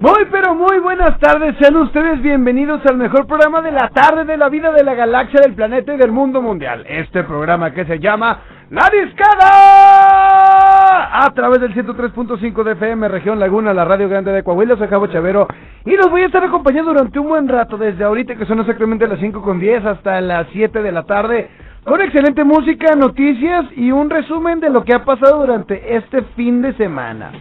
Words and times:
Muy 0.00 0.26
pero 0.30 0.54
muy 0.54 0.78
buenas 0.78 1.18
tardes, 1.18 1.56
sean 1.58 1.74
ustedes 1.74 2.22
bienvenidos 2.22 2.80
al 2.86 2.96
mejor 2.98 3.26
programa 3.26 3.60
de 3.62 3.72
la 3.72 3.88
tarde 3.88 4.24
de 4.24 4.36
la 4.36 4.48
vida 4.48 4.70
de 4.70 4.84
la 4.84 4.94
galaxia, 4.94 5.40
del 5.40 5.54
planeta 5.54 5.92
y 5.92 5.96
del 5.96 6.12
mundo 6.12 6.40
mundial. 6.40 6.84
Este 6.88 7.24
programa 7.24 7.72
que 7.72 7.84
se 7.84 7.98
llama 7.98 8.38
La 8.70 8.88
Discada 8.90 9.48
a 11.24 11.28
través 11.34 11.60
del 11.60 11.74
103.5 11.74 12.62
de 12.62 12.72
FM, 12.74 13.08
región 13.08 13.40
Laguna, 13.40 13.74
la 13.74 13.84
radio 13.84 14.08
grande 14.08 14.30
de 14.30 14.44
Coahuila, 14.44 14.76
soy 14.76 14.86
Javo 14.86 15.08
Chavero 15.08 15.48
y 15.84 15.96
los 15.96 16.08
voy 16.08 16.22
a 16.22 16.26
estar 16.26 16.44
acompañando 16.44 16.92
durante 16.92 17.18
un 17.18 17.26
buen 17.26 17.48
rato, 17.48 17.76
desde 17.76 18.04
ahorita 18.04 18.36
que 18.36 18.46
son 18.46 18.60
exactamente 18.60 19.08
las 19.08 19.18
5 19.18 19.42
con 19.42 19.58
10 19.58 19.84
hasta 19.84 20.20
las 20.20 20.46
7 20.52 20.80
de 20.80 20.92
la 20.92 21.02
tarde, 21.06 21.50
con 21.82 22.00
excelente 22.00 22.44
música, 22.44 22.94
noticias 22.94 23.64
y 23.74 23.90
un 23.90 24.10
resumen 24.10 24.60
de 24.60 24.70
lo 24.70 24.84
que 24.84 24.94
ha 24.94 25.04
pasado 25.04 25.40
durante 25.40 25.96
este 25.96 26.22
fin 26.36 26.62
de 26.62 26.72
semana. 26.74 27.32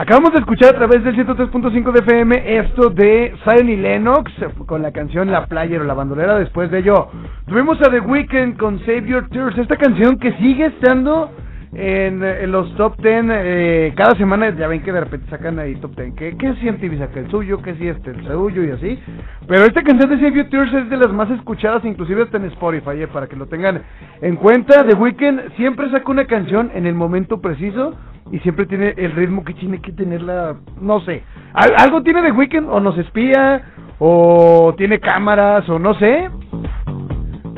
Acabamos 0.00 0.32
de 0.32 0.38
escuchar 0.38 0.76
a 0.76 0.78
través 0.78 1.02
del 1.02 1.16
103.5 1.16 1.90
de 1.90 1.98
FM 1.98 2.56
esto 2.58 2.88
de 2.88 3.34
Zion 3.42 3.68
y 3.68 3.74
Lennox 3.74 4.30
con 4.64 4.80
la 4.80 4.92
canción 4.92 5.32
La 5.32 5.46
Player 5.46 5.80
o 5.80 5.84
La 5.84 5.94
Bandolera. 5.94 6.38
Después 6.38 6.70
de 6.70 6.78
ello, 6.78 7.08
tuvimos 7.48 7.80
a 7.80 7.90
The 7.90 7.98
Weeknd 7.98 8.56
con 8.58 8.78
Save 8.86 9.08
Your 9.08 9.28
Tears, 9.28 9.58
esta 9.58 9.76
canción 9.76 10.16
que 10.20 10.34
sigue 10.34 10.66
estando 10.66 11.32
en, 11.74 12.50
los 12.50 12.74
top 12.76 12.96
10 13.00 13.24
eh, 13.30 13.92
cada 13.96 14.14
semana. 14.16 14.50
Ya 14.50 14.68
ven 14.68 14.82
que 14.82 14.92
de 14.92 15.00
repente 15.00 15.28
sacan 15.30 15.58
ahí 15.58 15.74
top 15.76 15.96
10. 15.96 16.14
¿Qué, 16.14 16.36
qué 16.38 16.54
si 16.54 16.70
MTV 16.70 16.98
saca 16.98 17.20
el 17.20 17.30
suyo? 17.30 17.60
¿Qué 17.62 17.74
si 17.74 17.88
este 17.88 18.10
el 18.10 18.26
suyo? 18.26 18.64
Y 18.64 18.70
así. 18.70 18.98
Pero 19.46 19.64
esta 19.64 19.82
canción 19.82 20.10
de 20.10 20.16
Save 20.16 20.32
Your 20.36 20.48
Tears 20.50 20.72
es 20.74 20.90
de 20.90 20.96
las 20.96 21.12
más 21.12 21.30
escuchadas, 21.30 21.84
inclusive 21.84 22.22
hasta 22.22 22.36
en 22.38 22.44
Spotify, 22.46 23.02
eh, 23.02 23.08
para 23.08 23.26
que 23.26 23.36
lo 23.36 23.46
tengan 23.46 23.82
en 24.20 24.36
cuenta. 24.36 24.84
The 24.86 24.94
Weeknd 24.94 25.54
siempre 25.56 25.90
saca 25.90 26.10
una 26.10 26.26
canción 26.26 26.70
en 26.74 26.86
el 26.86 26.94
momento 26.94 27.40
preciso 27.40 27.94
y 28.30 28.38
siempre 28.40 28.66
tiene 28.66 28.94
el 28.96 29.12
ritmo 29.12 29.42
que 29.44 29.54
tiene 29.54 29.80
que 29.80 29.90
tenerla, 29.92 30.56
no 30.82 31.00
sé, 31.00 31.22
Al- 31.54 31.74
algo 31.78 32.02
tiene 32.02 32.20
de 32.20 32.30
Weekend 32.30 32.68
o 32.68 32.78
nos 32.78 32.98
espía 32.98 33.62
o 33.98 34.74
tiene 34.76 35.00
cámaras 35.00 35.66
o 35.70 35.78
no 35.78 35.94
sé, 35.94 36.28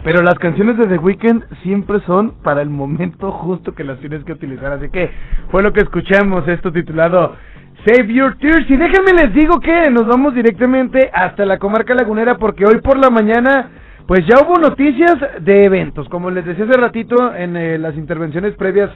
pero 0.02 0.22
las 0.22 0.38
canciones 0.38 0.78
de 0.78 0.86
The 0.86 0.98
Weeknd 0.98 1.44
siempre 1.62 2.00
son 2.06 2.34
para 2.42 2.62
el 2.62 2.70
momento 2.70 3.30
justo 3.32 3.74
que 3.74 3.84
las 3.84 3.98
tienes 4.00 4.24
que 4.24 4.32
utilizar, 4.32 4.72
así 4.72 4.88
que 4.90 5.10
fue 5.50 5.62
lo 5.62 5.72
que 5.72 5.80
escuchamos 5.80 6.46
esto 6.48 6.72
titulado 6.72 7.36
Save 7.84 8.12
Your 8.12 8.36
Tears. 8.38 8.68
Y 8.70 8.76
déjenme 8.76 9.12
les 9.12 9.34
digo 9.34 9.60
que 9.60 9.90
nos 9.90 10.06
vamos 10.06 10.34
directamente 10.34 11.10
hasta 11.12 11.44
la 11.44 11.58
comarca 11.58 11.94
lagunera 11.94 12.36
porque 12.36 12.64
hoy 12.64 12.80
por 12.80 12.98
la 12.98 13.10
mañana 13.10 13.70
pues 14.06 14.26
ya 14.26 14.44
hubo 14.44 14.56
noticias 14.56 15.16
de 15.40 15.64
eventos, 15.64 16.08
como 16.08 16.30
les 16.30 16.44
decía 16.44 16.64
hace 16.64 16.80
ratito 16.80 17.32
en 17.34 17.56
eh, 17.56 17.78
las 17.78 17.94
intervenciones 17.94 18.56
previas 18.56 18.90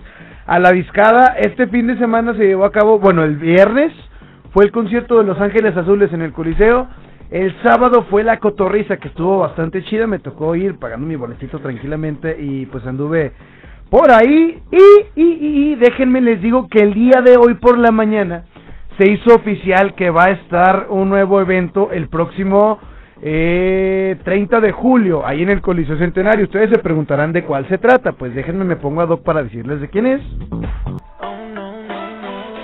a 0.47 0.59
la 0.59 0.73
discada, 0.73 1.37
este 1.39 1.69
fin 1.69 1.87
de 1.87 1.97
semana 1.99 2.35
se 2.35 2.47
llevó 2.47 2.65
a 2.65 2.73
cabo, 2.73 2.99
bueno, 2.99 3.23
el 3.23 3.37
viernes 3.37 3.93
fue 4.53 4.65
el 4.65 4.73
concierto 4.73 5.19
de 5.19 5.25
Los 5.25 5.41
Ángeles 5.41 5.77
Azules 5.77 6.13
en 6.13 6.23
el 6.23 6.33
Coliseo, 6.33 6.89
el 7.31 7.55
sábado 7.63 8.07
fue 8.11 8.23
la 8.23 8.39
cotorriza 8.39 8.97
que 8.97 9.09
estuvo 9.09 9.39
bastante 9.39 9.83
chida, 9.85 10.07
me 10.07 10.19
tocó 10.19 10.55
ir 10.55 10.79
pagando 10.79 11.07
mi 11.07 11.17
boletito 11.17 11.59
tranquilamente 11.59 12.37
y 12.41 12.67
pues 12.67 12.87
anduve 12.87 13.33
por 13.91 14.11
ahí 14.11 14.63
y, 14.71 15.21
y, 15.21 15.25
y, 15.25 15.73
y 15.73 15.75
déjenme 15.77 16.21
les 16.21 16.41
digo 16.43 16.69
que 16.69 16.81
el 16.81 16.95
día 16.95 17.23
de 17.25 17.37
hoy 17.37 17.55
por 17.55 17.79
la 17.79 17.91
mañana 17.91 18.45
se 18.99 19.11
hizo 19.11 19.35
oficial 19.35 19.95
que 19.95 20.11
va 20.11 20.25
a 20.27 20.31
estar 20.31 20.87
un 20.91 21.09
nuevo 21.09 21.41
evento 21.41 21.91
el 21.93 22.09
próximo 22.09 22.79
eh, 23.23 24.17
30 24.23 24.61
de 24.61 24.73
julio, 24.73 25.27
ahí 25.27 25.43
en 25.43 25.51
el 25.51 25.61
Coliseo 25.61 25.97
Centenario. 25.99 26.45
Ustedes 26.45 26.71
se 26.71 26.79
preguntarán 26.79 27.33
de 27.33 27.45
cuál 27.45 27.67
se 27.69 27.79
trata. 27.79 28.13
Pues 28.13 28.35
déjenme 28.35 28.65
me 28.65 28.77
pongo 28.77 29.01
a 29.01 29.07
Doc 29.07 29.23
para 29.23 29.43
decirles 29.43 29.81
de 29.81 29.89
quién 29.89 30.07
es. 30.07 30.21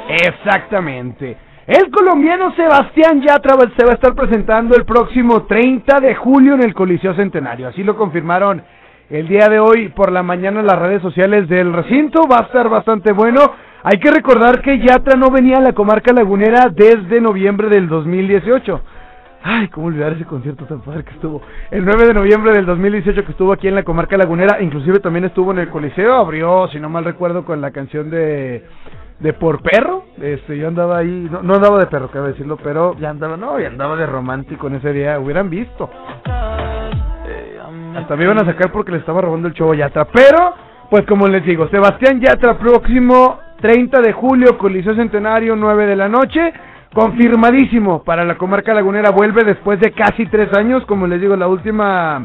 Exactamente. 0.08 1.36
El 1.66 1.90
colombiano 1.90 2.54
Sebastián 2.54 3.20
Yatra 3.20 3.54
se 3.76 3.84
va 3.84 3.92
a 3.92 3.94
estar 3.94 4.14
presentando 4.14 4.74
el 4.76 4.86
próximo 4.86 5.42
30 5.42 6.00
de 6.00 6.14
julio 6.14 6.54
en 6.54 6.62
el 6.62 6.72
Coliseo 6.72 7.14
Centenario. 7.14 7.68
Así 7.68 7.84
lo 7.84 7.96
confirmaron 7.96 8.62
el 9.10 9.28
día 9.28 9.46
de 9.48 9.60
hoy 9.60 9.88
por 9.88 10.10
la 10.10 10.22
mañana 10.22 10.60
en 10.60 10.66
las 10.66 10.78
redes 10.78 11.02
sociales 11.02 11.48
del 11.48 11.72
recinto. 11.72 12.22
Va 12.26 12.38
a 12.38 12.46
estar 12.46 12.68
bastante 12.70 13.12
bueno. 13.12 13.40
Hay 13.82 13.98
que 13.98 14.10
recordar 14.10 14.62
que 14.62 14.78
Yatra 14.78 15.18
no 15.18 15.30
venía 15.30 15.58
a 15.58 15.60
la 15.60 15.74
comarca 15.74 16.14
lagunera 16.14 16.70
desde 16.74 17.20
noviembre 17.20 17.68
del 17.68 17.88
2018. 17.88 18.80
Ay, 19.42 19.68
cómo 19.68 19.86
olvidar 19.86 20.12
ese 20.12 20.24
concierto 20.24 20.66
tan 20.66 20.80
padre 20.80 21.04
que 21.04 21.12
estuvo. 21.12 21.40
El 21.70 21.84
9 21.84 22.08
de 22.08 22.14
noviembre 22.14 22.52
del 22.52 22.66
2018 22.66 23.24
que 23.24 23.32
estuvo 23.32 23.52
aquí 23.52 23.68
en 23.68 23.74
la 23.74 23.84
comarca 23.84 24.16
lagunera, 24.16 24.60
inclusive 24.60 25.00
también 25.00 25.24
estuvo 25.24 25.52
en 25.52 25.58
el 25.58 25.68
Coliseo, 25.70 26.14
abrió, 26.14 26.68
si 26.68 26.78
no 26.78 26.88
mal 26.88 27.04
recuerdo, 27.04 27.44
con 27.44 27.60
la 27.60 27.70
canción 27.70 28.10
de 28.10 28.64
de 29.20 29.32
por 29.34 29.62
perro. 29.62 30.04
Este, 30.20 30.58
yo 30.58 30.68
andaba 30.68 30.98
ahí, 30.98 31.28
no, 31.30 31.42
no 31.42 31.54
andaba 31.54 31.78
de 31.78 31.86
perro, 31.86 32.10
cabe 32.10 32.28
decirlo, 32.28 32.56
pero 32.62 32.96
ya 32.98 33.10
andaba, 33.10 33.36
no, 33.36 33.60
ya 33.60 33.68
andaba 33.68 33.96
de 33.96 34.06
romántico 34.06 34.66
en 34.66 34.76
ese 34.76 34.92
día, 34.92 35.18
hubieran 35.18 35.48
visto. 35.48 35.88
Hasta 37.96 38.16
me 38.16 38.24
iban 38.24 38.38
a 38.38 38.44
sacar 38.44 38.72
porque 38.72 38.92
le 38.92 38.98
estaba 38.98 39.20
robando 39.20 39.48
el 39.48 39.54
show 39.54 39.72
a 39.72 39.76
Yatra, 39.76 40.06
pero 40.06 40.54
pues 40.88 41.04
como 41.06 41.28
les 41.28 41.44
digo, 41.44 41.68
Sebastián 41.68 42.20
Yatra 42.20 42.58
próximo 42.58 43.38
30 43.60 44.00
de 44.00 44.12
julio, 44.12 44.58
Coliseo 44.58 44.94
Centenario, 44.94 45.54
9 45.54 45.86
de 45.86 45.96
la 45.96 46.08
noche. 46.08 46.52
Confirmadísimo 46.94 48.02
para 48.02 48.24
la 48.24 48.36
comarca 48.36 48.74
lagunera. 48.74 49.10
Vuelve 49.10 49.44
después 49.44 49.78
de 49.80 49.92
casi 49.92 50.26
tres 50.26 50.52
años. 50.56 50.84
Como 50.86 51.06
les 51.06 51.20
digo, 51.20 51.36
la 51.36 51.46
última 51.46 52.24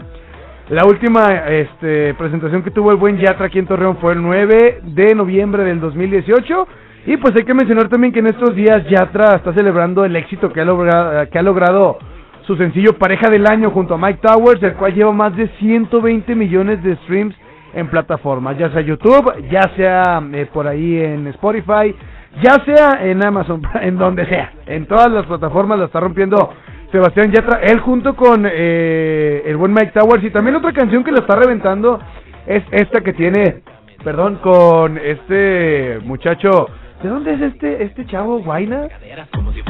la 0.69 0.83
última 0.85 1.27
este, 1.47 2.15
presentación 2.15 2.63
que 2.63 2.71
tuvo 2.71 2.89
el 2.91 2.97
buen 2.97 3.17
Yatra 3.17 3.45
aquí 3.45 3.59
en 3.59 3.67
Torreón 3.67 3.97
fue 3.97 4.13
el 4.13 4.21
9 4.23 4.79
de 4.83 5.13
noviembre 5.13 5.63
del 5.63 5.79
2018. 5.79 6.67
Y 7.05 7.17
pues 7.17 7.35
hay 7.35 7.43
que 7.43 7.53
mencionar 7.53 7.87
también 7.89 8.11
que 8.11 8.19
en 8.19 8.27
estos 8.27 8.55
días 8.55 8.83
Yatra 8.89 9.35
está 9.35 9.53
celebrando 9.53 10.03
el 10.05 10.15
éxito 10.15 10.51
que 10.51 10.61
ha, 10.61 10.65
logra- 10.65 11.29
que 11.29 11.37
ha 11.37 11.43
logrado 11.43 11.99
su 12.47 12.55
sencillo 12.57 12.93
Pareja 12.97 13.29
del 13.29 13.45
Año 13.45 13.69
junto 13.69 13.93
a 13.93 13.97
Mike 13.99 14.19
Towers, 14.23 14.63
el 14.63 14.73
cual 14.73 14.95
lleva 14.95 15.11
más 15.11 15.35
de 15.37 15.47
120 15.59 16.33
millones 16.33 16.81
de 16.83 16.95
streams 17.03 17.35
en 17.75 17.87
plataformas, 17.87 18.57
ya 18.57 18.71
sea 18.71 18.81
YouTube, 18.81 19.31
ya 19.51 19.61
sea 19.75 20.23
eh, 20.33 20.47
por 20.51 20.65
ahí 20.67 20.97
en 20.99 21.27
Spotify, 21.27 21.93
ya 22.41 22.63
sea 22.65 23.05
en 23.05 23.23
Amazon, 23.25 23.61
en 23.81 23.97
donde 23.97 24.25
sea, 24.25 24.51
en 24.65 24.85
todas 24.85 25.11
las 25.11 25.25
plataformas 25.25 25.79
la 25.79 25.85
está 25.85 25.99
rompiendo 25.99 26.53
Sebastián 26.91 27.31
Yatra, 27.31 27.59
él 27.61 27.79
junto 27.79 28.15
con 28.15 28.45
eh, 28.49 29.43
el 29.45 29.57
buen 29.57 29.73
Mike 29.73 29.91
Towers 29.93 30.23
y 30.23 30.29
también 30.29 30.55
otra 30.55 30.71
canción 30.71 31.03
que 31.03 31.11
la 31.11 31.19
está 31.19 31.35
reventando 31.35 31.99
es 32.45 32.63
esta 32.71 33.01
que 33.01 33.13
tiene, 33.13 33.63
perdón, 34.03 34.39
con 34.41 34.97
este 34.97 35.99
muchacho, 36.03 36.67
¿de 37.01 37.09
dónde 37.09 37.33
es 37.33 37.41
este 37.41 37.83
este 37.83 38.05
chavo, 38.05 38.39
Guaina? 38.39 38.87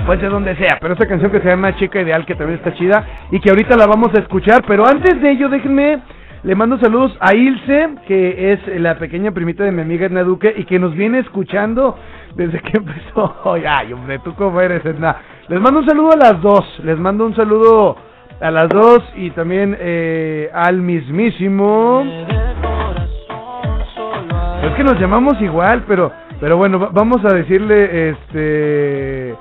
Pues 0.06 0.22
de 0.22 0.30
donde 0.30 0.56
sea, 0.56 0.78
pero 0.80 0.94
esta 0.94 1.08
canción 1.08 1.32
que 1.32 1.40
se 1.40 1.48
llama 1.48 1.76
Chica 1.78 2.02
Ideal 2.02 2.26
que 2.26 2.36
también 2.36 2.60
está 2.60 2.74
chida 2.76 3.04
y 3.32 3.40
que 3.40 3.50
ahorita 3.50 3.76
la 3.76 3.88
vamos 3.88 4.10
a 4.14 4.20
escuchar, 4.20 4.64
pero 4.68 4.86
antes 4.86 5.20
de 5.22 5.32
ello 5.32 5.50
déjenme 5.50 6.02
le 6.46 6.54
mando 6.54 6.78
saludos 6.78 7.18
a 7.22 7.36
Ilse, 7.36 7.90
que 8.08 8.54
es 8.54 8.80
la 8.80 9.00
pequeña 9.00 9.32
primita 9.32 9.64
de 9.64 9.72
mi 9.72 9.82
amiga 9.82 10.06
Edna 10.06 10.22
Duque 10.22 10.54
y 10.56 10.66
que 10.66 10.78
nos 10.78 10.94
viene 10.94 11.18
escuchando 11.18 11.98
desde 12.36 12.60
que 12.60 12.78
empezó. 12.78 13.36
Ay, 13.68 13.94
hombre, 13.94 14.20
tú 14.20 14.34
cómo 14.36 14.60
eres, 14.62 14.86
Edna. 14.86 15.16
Les 15.48 15.60
mando 15.60 15.80
un 15.82 15.86
saludo 15.88 16.12
a 16.14 16.18
las 16.18 16.42
dos. 16.42 16.80
Les 16.84 16.98
mando 16.98 17.26
un 17.26 17.36
saludo 17.36 17.96
a 18.42 18.52
las 18.52 18.70
dos 18.70 19.02
y 19.16 19.30
también 19.32 19.76
eh, 19.80 20.50
al 20.54 20.82
mismísimo. 20.82 22.04
Es 24.64 24.72
que 24.76 24.84
nos 24.84 25.00
llamamos 25.00 25.40
igual, 25.42 25.84
pero 25.88 26.12
pero 26.40 26.58
bueno, 26.58 26.80
va- 26.80 26.90
vamos 26.92 27.24
a 27.24 27.34
decirle 27.34 28.10
este 28.10 29.36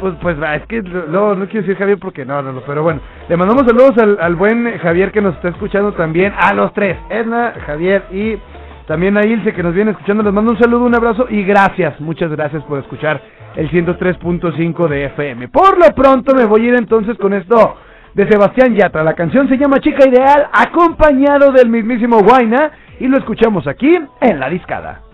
pues 0.00 0.14
pues 0.20 0.36
es 0.56 0.66
que 0.66 0.82
no 0.82 1.34
no 1.34 1.46
quiero 1.46 1.60
decir 1.66 1.76
Javier 1.76 1.98
porque 1.98 2.24
no, 2.24 2.42
no, 2.42 2.52
no, 2.52 2.60
pero 2.66 2.82
bueno, 2.82 3.00
le 3.28 3.36
mandamos 3.36 3.64
saludos 3.66 3.96
al, 3.98 4.18
al 4.20 4.34
buen 4.34 4.78
Javier 4.78 5.12
que 5.12 5.20
nos 5.22 5.34
está 5.36 5.48
escuchando 5.50 5.92
también, 5.92 6.34
a 6.36 6.52
los 6.54 6.72
tres, 6.74 6.96
Edna, 7.10 7.54
Javier 7.66 8.04
y 8.10 8.36
También 8.86 9.16
a 9.16 9.26
Ilse 9.26 9.52
que 9.52 9.62
nos 9.62 9.74
viene 9.74 9.90
escuchando, 9.90 10.22
les 10.22 10.32
mando 10.32 10.52
un 10.52 10.58
saludo, 10.58 10.84
un 10.84 10.94
abrazo 10.94 11.26
y 11.28 11.42
gracias, 11.42 12.00
muchas 12.00 12.30
gracias 12.30 12.62
por 12.64 12.78
escuchar 12.78 13.20
el 13.56 13.68
103.5 13.70 14.88
de 14.88 15.06
FM. 15.06 15.48
Por 15.48 15.76
lo 15.78 15.92
pronto 15.94 16.34
me 16.36 16.44
voy 16.44 16.62
a 16.62 16.68
ir 16.68 16.74
entonces 16.74 17.18
con 17.18 17.34
esto 17.34 17.76
de 18.14 18.28
Sebastián 18.28 18.74
Yatra. 18.74 19.02
La 19.02 19.14
canción 19.14 19.48
se 19.48 19.58
llama 19.58 19.80
Chica 19.80 20.08
Ideal, 20.08 20.48
acompañado 20.52 21.50
del 21.50 21.68
mismísimo 21.68 22.18
Guaina, 22.20 22.70
y 23.00 23.08
lo 23.08 23.18
escuchamos 23.18 23.66
aquí 23.66 23.92
en 24.20 24.40
La 24.40 24.48
Discada. 24.48 25.05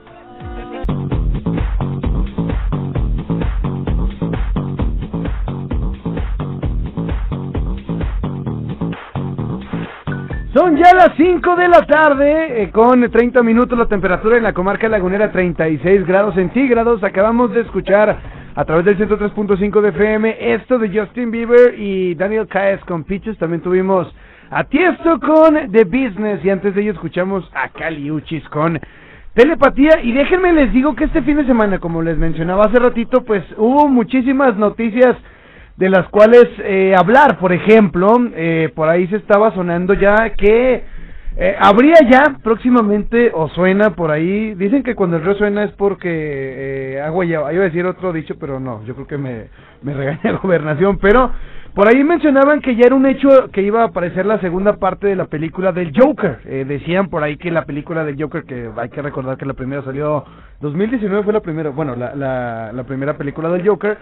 Son 10.55 10.77
ya 10.77 10.93
las 10.93 11.17
5 11.17 11.57
de 11.57 11.67
la 11.67 11.81
tarde, 11.87 12.63
eh, 12.63 12.71
con 12.71 13.11
30 13.11 13.43
minutos 13.43 13.79
la 13.79 13.87
temperatura 13.87 14.37
en 14.37 14.43
la 14.43 14.53
comarca 14.53 14.87
lagunera 14.87 15.33
36 15.33 16.07
grados 16.07 16.35
centígrados. 16.35 17.03
Acabamos 17.03 17.55
de 17.55 17.63
escuchar 17.63 18.19
a 18.55 18.65
través 18.67 18.85
del 18.85 18.99
103.5 18.99 19.81
de 19.81 19.89
FM 19.89 20.53
esto 20.53 20.79
de 20.79 20.91
Justin 20.91 21.31
Bieber 21.31 21.75
y 21.79 22.15
Daniel 22.17 22.47
Caes 22.49 22.85
con 22.85 23.05
Peaches. 23.05 23.39
También 23.39 23.63
tuvimos 23.63 24.15
a 24.51 24.65
Tiesto 24.65 25.19
con 25.21 25.73
The 25.73 25.85
Business 25.85 26.45
y 26.45 26.51
antes 26.51 26.75
de 26.75 26.83
ello 26.83 26.93
escuchamos 26.93 27.51
a 27.55 27.71
Cali 27.71 28.11
Uchis 28.11 28.47
con 28.51 28.79
Telepatía. 29.33 30.03
Y 30.03 30.13
déjenme 30.13 30.53
les 30.53 30.71
digo 30.75 30.95
que 30.95 31.05
este 31.05 31.23
fin 31.23 31.39
de 31.39 31.47
semana, 31.47 31.79
como 31.79 32.03
les 32.03 32.19
mencionaba 32.19 32.67
hace 32.67 32.79
ratito, 32.79 33.25
pues 33.25 33.43
hubo 33.57 33.89
muchísimas 33.89 34.55
noticias 34.59 35.17
de 35.83 35.91
las 35.91 36.09
cuales 36.11 36.47
eh, 36.59 36.95
hablar. 36.97 37.39
Por 37.39 37.53
ejemplo, 37.53 38.15
eh, 38.37 38.71
por 38.73 38.89
ahí 38.89 39.09
se 39.09 39.17
estaba 39.17 39.53
sonando 39.53 39.95
ya 39.95 40.31
que 40.31 40.85
eh, 41.37 41.57
habría 41.59 41.97
ya 42.09 42.37
próximamente, 42.41 43.33
o 43.35 43.49
suena 43.49 43.91
por 43.97 44.13
ahí, 44.13 44.55
dicen 44.55 44.85
que 44.85 44.95
cuando 44.95 45.17
el 45.17 45.25
río 45.25 45.35
suena 45.35 45.65
es 45.65 45.73
porque 45.73 46.09
eh, 46.09 47.01
agua 47.01 47.25
ya, 47.25 47.53
iba 47.53 47.63
a 47.63 47.69
decir 47.69 47.85
otro 47.85 48.13
dicho, 48.13 48.37
pero 48.39 48.61
no, 48.61 48.85
yo 48.85 48.95
creo 48.95 49.09
que 49.09 49.19
me, 49.19 49.47
me 49.83 49.93
regaña 49.93 50.39
gobernación, 50.43 50.99
pero 50.99 51.33
por 51.75 51.89
ahí 51.89 52.05
mencionaban 52.05 52.61
que 52.61 52.77
ya 52.77 52.83
era 52.87 52.95
un 52.95 53.07
hecho 53.07 53.51
que 53.51 53.63
iba 53.63 53.81
a 53.81 53.87
aparecer 53.87 54.25
la 54.25 54.39
segunda 54.39 54.75
parte 54.77 55.09
de 55.09 55.17
la 55.17 55.25
película 55.25 55.73
del 55.73 55.93
Joker. 55.99 56.43
Eh, 56.45 56.65
decían 56.69 57.09
por 57.09 57.25
ahí 57.25 57.37
que 57.39 57.51
la 57.51 57.65
película 57.65 58.05
del 58.05 58.23
Joker, 58.23 58.45
que 58.45 58.71
hay 58.77 58.91
que 58.91 59.03
recordar 59.03 59.37
que 59.37 59.47
la 59.47 59.55
primera 59.55 59.83
salió 59.83 60.25
2019 60.61 61.25
fue 61.25 61.33
la 61.33 61.41
primera, 61.41 61.71
bueno, 61.71 61.97
la, 61.97 62.15
la, 62.15 62.71
la 62.73 62.85
primera 62.85 63.17
película 63.17 63.49
del 63.49 63.67
Joker. 63.67 63.99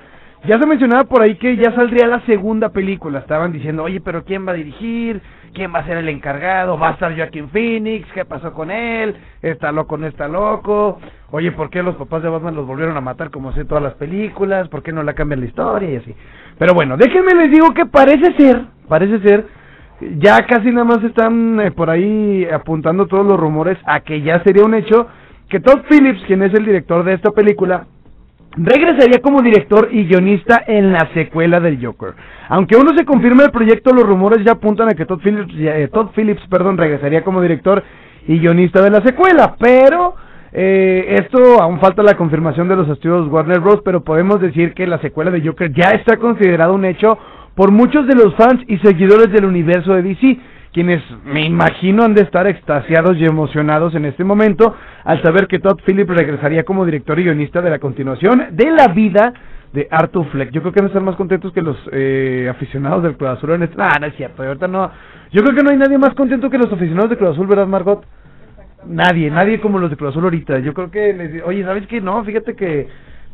Ya 0.46 0.58
se 0.58 0.66
mencionaba 0.66 1.04
por 1.04 1.20
ahí 1.20 1.36
que 1.36 1.56
ya 1.56 1.74
saldría 1.74 2.06
la 2.06 2.24
segunda 2.24 2.70
película. 2.70 3.18
Estaban 3.18 3.52
diciendo, 3.52 3.82
oye, 3.82 4.00
pero 4.00 4.24
¿quién 4.24 4.46
va 4.46 4.52
a 4.52 4.54
dirigir? 4.54 5.20
¿Quién 5.52 5.74
va 5.74 5.80
a 5.80 5.84
ser 5.84 5.98
el 5.98 6.08
encargado? 6.08 6.78
¿Va 6.78 6.88
a 6.88 6.92
estar 6.92 7.14
Joaquin 7.14 7.50
Phoenix? 7.50 8.08
¿Qué 8.14 8.24
pasó 8.24 8.52
con 8.54 8.70
él? 8.70 9.16
¿Está 9.42 9.70
loco 9.70 9.98
no 9.98 10.06
está 10.06 10.28
loco? 10.28 10.98
Oye, 11.30 11.52
¿por 11.52 11.68
qué 11.68 11.82
los 11.82 11.96
papás 11.96 12.22
de 12.22 12.30
Batman 12.30 12.54
los 12.54 12.66
volvieron 12.66 12.96
a 12.96 13.02
matar 13.02 13.30
como 13.30 13.50
hace 13.50 13.66
todas 13.66 13.82
las 13.82 13.94
películas? 13.94 14.68
¿Por 14.68 14.82
qué 14.82 14.92
no 14.92 15.02
la 15.02 15.12
cambian 15.12 15.40
la 15.40 15.46
historia 15.46 15.90
y 15.90 15.96
así? 15.96 16.14
Pero 16.58 16.72
bueno, 16.72 16.96
déjenme 16.96 17.34
les 17.34 17.50
digo 17.50 17.74
que 17.74 17.84
parece 17.84 18.32
ser, 18.38 18.62
parece 18.88 19.20
ser, 19.20 19.46
ya 20.18 20.46
casi 20.46 20.70
nada 20.70 20.84
más 20.84 21.04
están 21.04 21.60
eh, 21.60 21.70
por 21.72 21.90
ahí 21.90 22.46
apuntando 22.50 23.06
todos 23.06 23.26
los 23.26 23.38
rumores 23.38 23.76
a 23.84 24.00
que 24.00 24.22
ya 24.22 24.42
sería 24.42 24.64
un 24.64 24.74
hecho 24.74 25.08
que 25.48 25.60
Todd 25.60 25.82
Phillips, 25.88 26.22
quien 26.26 26.42
es 26.42 26.54
el 26.54 26.64
director 26.64 27.04
de 27.04 27.14
esta 27.14 27.32
película, 27.32 27.86
regresaría 28.56 29.20
como 29.20 29.42
director 29.42 29.88
y 29.92 30.04
guionista 30.04 30.62
en 30.66 30.92
la 30.92 31.08
secuela 31.14 31.60
del 31.60 31.84
Joker. 31.84 32.14
Aunque 32.48 32.76
aún 32.76 32.86
no 32.86 32.96
se 32.96 33.04
confirma 33.04 33.44
el 33.44 33.50
proyecto, 33.50 33.92
los 33.92 34.04
rumores 34.04 34.44
ya 34.44 34.52
apuntan 34.52 34.88
a 34.88 34.94
que 34.94 35.06
Todd 35.06 35.20
Phillips, 35.22 35.54
eh, 35.56 35.88
Todd 35.92 36.08
Phillips 36.14 36.42
perdón, 36.48 36.76
regresaría 36.76 37.22
como 37.22 37.40
director 37.40 37.82
y 38.26 38.38
guionista 38.38 38.82
de 38.82 38.90
la 38.90 39.00
secuela, 39.02 39.54
pero 39.58 40.14
eh, 40.52 41.16
esto 41.20 41.62
aún 41.62 41.78
falta 41.80 42.02
la 42.02 42.16
confirmación 42.16 42.68
de 42.68 42.76
los 42.76 42.88
estudios 42.88 43.28
Warner 43.28 43.60
Bros., 43.60 43.82
pero 43.84 44.02
podemos 44.02 44.40
decir 44.40 44.74
que 44.74 44.86
la 44.86 44.98
secuela 44.98 45.30
de 45.30 45.46
Joker 45.46 45.72
ya 45.72 45.90
está 45.90 46.16
considerada 46.16 46.72
un 46.72 46.84
hecho 46.84 47.18
por 47.54 47.70
muchos 47.70 48.06
de 48.06 48.14
los 48.14 48.34
fans 48.34 48.62
y 48.66 48.78
seguidores 48.78 49.30
del 49.32 49.44
universo 49.44 49.94
de 49.94 50.02
DC 50.02 50.38
quienes 50.72 51.02
me 51.24 51.44
imagino 51.44 52.04
han 52.04 52.14
de 52.14 52.22
estar 52.22 52.46
extasiados 52.46 53.16
y 53.16 53.24
emocionados 53.24 53.94
en 53.94 54.04
este 54.04 54.24
momento 54.24 54.74
al 55.04 55.22
saber 55.22 55.46
que 55.46 55.58
Todd 55.58 55.80
Phillips 55.84 56.14
regresaría 56.14 56.64
como 56.64 56.84
director 56.84 57.18
y 57.18 57.24
guionista 57.24 57.60
de 57.60 57.70
la 57.70 57.78
continuación 57.78 58.48
de 58.52 58.70
la 58.70 58.88
vida 58.88 59.32
de 59.72 59.88
Arthur 59.90 60.26
Fleck. 60.30 60.50
Yo 60.50 60.60
creo 60.62 60.72
que 60.72 60.80
van 60.80 60.86
a 60.86 60.88
estar 60.88 61.02
más 61.02 61.16
contentos 61.16 61.52
que 61.52 61.62
los 61.62 61.76
eh, 61.92 62.48
aficionados 62.50 63.02
del 63.02 63.16
Cruz 63.16 63.30
Azul 63.30 63.50
en 63.50 63.64
este... 63.64 63.76
Ah, 63.78 63.96
no 64.00 64.06
es 64.06 64.14
cierto, 64.16 64.42
ahorita 64.42 64.68
no... 64.68 64.90
Yo 65.32 65.42
creo 65.42 65.54
que 65.54 65.62
no 65.62 65.70
hay 65.70 65.76
nadie 65.76 65.98
más 65.98 66.14
contento 66.14 66.50
que 66.50 66.58
los 66.58 66.72
aficionados 66.72 67.10
de 67.10 67.16
Cruz 67.16 67.30
Azul, 67.30 67.46
¿verdad, 67.46 67.66
Margot? 67.66 68.04
Nadie, 68.86 69.30
nadie 69.30 69.60
como 69.60 69.78
los 69.78 69.90
de 69.90 69.96
Cruz 69.96 70.10
Azul 70.10 70.24
ahorita. 70.24 70.58
Yo 70.60 70.74
creo 70.74 70.90
que 70.90 71.12
les... 71.12 71.42
Oye, 71.44 71.64
¿sabes 71.64 71.86
qué? 71.86 72.00
No, 72.00 72.24
fíjate 72.24 72.54
que 72.54 72.88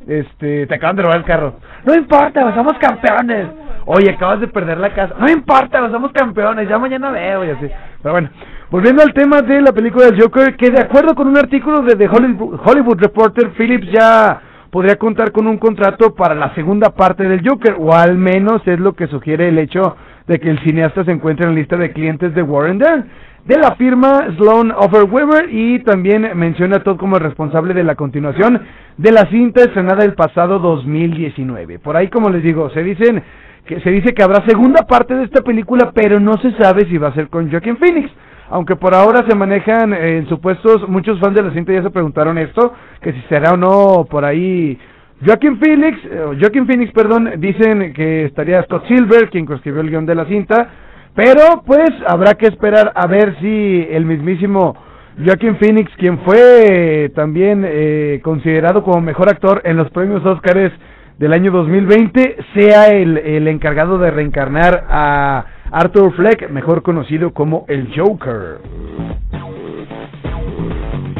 este, 0.06 0.66
te 0.66 0.74
acaban 0.74 0.96
de 0.96 1.02
robar 1.02 1.18
el 1.18 1.24
carro. 1.24 1.56
No 1.84 1.94
importa, 1.94 2.54
somos 2.54 2.74
campeones. 2.78 3.48
Oye, 3.88 4.10
acabas 4.10 4.40
de 4.40 4.48
perder 4.48 4.78
la 4.78 4.92
casa. 4.92 5.14
No 5.18 5.30
importa, 5.30 5.88
somos 5.90 6.10
campeones. 6.12 6.68
Ya 6.68 6.76
mañana 6.76 7.10
veo 7.10 7.44
y 7.44 7.50
así. 7.50 7.68
Pero 8.02 8.12
bueno, 8.12 8.30
volviendo 8.68 9.02
al 9.02 9.14
tema 9.14 9.42
de 9.42 9.62
la 9.62 9.72
película 9.72 10.06
del 10.06 10.20
Joker, 10.20 10.56
que 10.56 10.70
de 10.70 10.80
acuerdo 10.80 11.14
con 11.14 11.28
un 11.28 11.38
artículo 11.38 11.82
de 11.82 11.94
The 11.94 12.08
Hollywood, 12.08 13.00
Reporter, 13.00 13.52
Phillips 13.56 13.88
ya 13.92 14.40
podría 14.70 14.96
contar 14.96 15.30
con 15.30 15.46
un 15.46 15.58
contrato 15.58 16.16
para 16.16 16.34
la 16.34 16.52
segunda 16.56 16.90
parte 16.90 17.22
del 17.28 17.48
Joker, 17.48 17.76
o 17.78 17.94
al 17.94 18.18
menos 18.18 18.60
es 18.66 18.80
lo 18.80 18.94
que 18.94 19.06
sugiere 19.06 19.48
el 19.48 19.58
hecho 19.58 19.96
de 20.26 20.40
que 20.40 20.50
el 20.50 20.58
cineasta 20.64 21.04
se 21.04 21.12
encuentre 21.12 21.46
en 21.46 21.54
la 21.54 21.60
lista 21.60 21.76
de 21.76 21.92
clientes 21.92 22.34
de 22.34 22.42
Warren 22.42 22.78
Dern 22.78 23.06
de 23.44 23.58
la 23.58 23.76
firma 23.76 24.26
Sloan 24.36 24.72
Weber 25.08 25.48
y 25.52 25.78
también 25.84 26.28
menciona 26.34 26.78
a 26.78 26.82
Todd 26.82 26.96
como 26.96 27.20
responsable 27.20 27.74
de 27.74 27.84
la 27.84 27.94
continuación 27.94 28.60
de 28.96 29.12
la 29.12 29.30
cinta 29.30 29.60
estrenada 29.60 30.04
el 30.04 30.14
pasado 30.14 30.58
2019. 30.58 31.78
Por 31.78 31.96
ahí, 31.96 32.08
como 32.08 32.28
les 32.28 32.42
digo, 32.42 32.68
se 32.70 32.82
dicen 32.82 33.22
que 33.66 33.80
se 33.80 33.90
dice 33.90 34.14
que 34.14 34.22
habrá 34.22 34.46
segunda 34.46 34.86
parte 34.86 35.14
de 35.14 35.24
esta 35.24 35.42
película, 35.42 35.90
pero 35.94 36.20
no 36.20 36.34
se 36.38 36.52
sabe 36.52 36.86
si 36.86 36.98
va 36.98 37.08
a 37.08 37.14
ser 37.14 37.28
con 37.28 37.50
Joaquin 37.50 37.76
Phoenix. 37.76 38.10
Aunque 38.48 38.76
por 38.76 38.94
ahora 38.94 39.24
se 39.28 39.34
manejan 39.34 39.92
en 39.92 40.28
supuestos, 40.28 40.88
muchos 40.88 41.18
fans 41.18 41.34
de 41.34 41.42
la 41.42 41.52
cinta 41.52 41.72
ya 41.72 41.82
se 41.82 41.90
preguntaron 41.90 42.38
esto, 42.38 42.72
que 43.02 43.12
si 43.12 43.20
será 43.28 43.54
o 43.54 43.56
no 43.56 44.06
por 44.08 44.24
ahí 44.24 44.78
Joaquin 45.24 45.58
Phoenix, 45.58 45.98
eh, 46.04 46.36
Joaquin 46.40 46.66
Phoenix, 46.66 46.92
perdón, 46.92 47.32
dicen 47.38 47.92
que 47.92 48.26
estaría 48.26 48.62
Scott 48.62 48.86
Silver, 48.86 49.30
quien 49.30 49.50
escribió 49.50 49.80
el 49.80 49.90
guion 49.90 50.06
de 50.06 50.14
la 50.14 50.26
cinta, 50.26 50.68
pero 51.14 51.62
pues 51.66 51.90
habrá 52.06 52.34
que 52.34 52.46
esperar 52.46 52.92
a 52.94 53.06
ver 53.06 53.34
si 53.40 53.88
el 53.90 54.04
mismísimo 54.04 54.76
Joaquin 55.24 55.56
Phoenix, 55.56 55.90
quien 55.96 56.18
fue 56.18 57.10
también 57.14 57.64
eh, 57.66 58.20
considerado 58.22 58.82
como 58.84 59.00
mejor 59.00 59.30
actor 59.30 59.62
en 59.64 59.78
los 59.78 59.90
premios 59.90 60.24
Óscares 60.24 60.72
del 61.18 61.32
año 61.32 61.50
2020, 61.50 62.36
sea 62.54 62.88
el, 62.88 63.18
el 63.18 63.48
encargado 63.48 63.98
de 63.98 64.10
reencarnar 64.10 64.84
a 64.88 65.44
Arthur 65.70 66.12
Fleck, 66.14 66.50
mejor 66.50 66.82
conocido 66.82 67.32
como 67.32 67.64
el 67.68 67.92
Joker. 67.96 68.58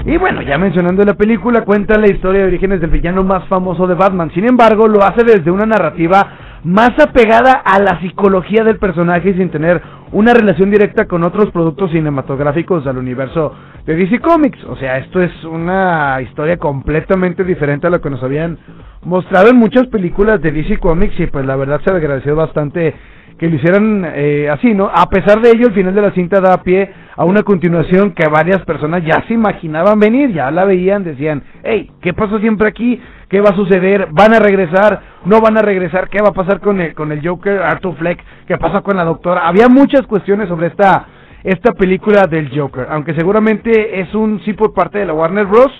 Y 0.04 0.18
bueno, 0.18 0.40
ya 0.42 0.56
mencionando 0.56 1.02
la 1.02 1.14
película, 1.14 1.62
cuenta 1.62 1.99
la 1.99 2.09
historia 2.09 2.42
de 2.42 2.47
orígenes 2.47 2.80
del 2.80 2.90
villano 2.90 3.25
más 3.25 3.49
famoso 3.49 3.88
de 3.88 3.94
Batman. 3.94 4.30
Sin 4.35 4.49
embargo, 4.49 4.87
lo 4.87 5.02
hace 5.02 5.25
desde 5.25 5.50
una 5.50 5.66
narrativa 5.66 6.61
más 6.62 6.90
apegada 6.99 7.52
a 7.64 7.80
la 7.80 8.00
psicología 8.00 8.62
del 8.62 8.78
personaje 8.78 9.30
y 9.30 9.35
sin 9.35 9.50
tener 9.50 9.82
una 10.12 10.32
relación 10.32 10.71
directa 10.71 11.06
con 11.06 11.25
otros 11.25 11.50
productos 11.50 11.90
cinematográficos 11.90 12.85
del 12.85 12.99
universo 12.99 13.52
de 13.87 13.95
DC 13.95 14.21
Comics. 14.21 14.62
O 14.64 14.76
sea, 14.76 14.99
esto 14.99 15.23
es 15.23 15.45
una 15.45 16.21
historia 16.21 16.59
completamente 16.59 17.45
diferente 17.45 17.87
a 17.87 17.90
lo 17.90 18.00
que 18.00 18.11
nos 18.11 18.23
habían 18.23 18.59
mostrado 19.02 19.49
en 19.49 19.57
muchas 19.57 19.87
películas 19.87 20.43
de 20.43 20.50
DC 20.50 20.78
Comics 20.78 21.19
y 21.21 21.26
pues 21.26 21.47
la 21.47 21.57
verdad 21.57 21.81
se 21.85 21.90
agradeció 21.90 22.35
bastante 22.35 22.95
que 23.38 23.49
lo 23.49 23.57
hicieran 23.57 24.05
eh, 24.14 24.49
así, 24.50 24.73
¿no? 24.73 24.90
A 24.93 25.11
pesar 25.11 25.40
de 25.43 25.50
ello, 25.50 25.69
el 25.69 25.75
final 25.75 25.95
de 25.95 26.00
la 26.00 26.11
cinta 26.12 26.40
da 26.40 26.62
pie 26.62 26.90
a 27.16 27.25
una 27.25 27.43
continuación 27.43 28.12
que 28.12 28.26
varias 28.28 28.64
personas 28.64 29.05
ya 29.05 29.25
se 29.28 29.35
imaginaban 29.35 30.00
venir, 30.00 30.33
ya 30.33 30.50
la 30.50 30.64
veían, 30.64 31.05
decían, 31.05 31.43
hey, 31.62 31.90
¿qué 32.00 32.14
pasó 32.14 32.38
siempre 32.38 32.69
aquí? 32.69 33.00
¿Qué 33.28 33.40
va 33.40 33.50
a 33.50 33.57
suceder? 33.57 34.09
¿Van 34.11 34.33
a 34.33 34.38
regresar? 34.38 35.02
¿No 35.26 35.40
van 35.40 35.59
a 35.59 35.62
regresar? 35.62 36.09
¿Qué 36.09 36.23
va 36.23 36.28
a 36.28 36.33
pasar 36.33 36.61
con 36.61 36.81
el, 36.81 36.95
con 36.95 37.12
el 37.12 37.26
Joker, 37.26 37.61
Arthur 37.61 37.97
Fleck? 37.97 38.25
¿Qué 38.47 38.57
pasó 38.57 38.83
con 38.83 38.97
la 38.97 39.05
doctora? 39.05 39.47
Había 39.47 39.69
muchas 39.69 40.07
cuestiones 40.07 40.49
sobre 40.49 40.69
esta, 40.69 41.07
esta 41.47 41.73
película 41.75 42.26
del 42.26 42.50
Joker, 42.53 42.88
aunque 42.91 43.15
seguramente 43.15 44.00
es 44.00 44.12
un 44.17 44.41
sí 44.45 44.53
por 44.53 44.75
parte 44.75 44.99
de 44.99 45.07
la 45.07 45.12
Warner 45.12 45.47
Bros., 45.47 45.71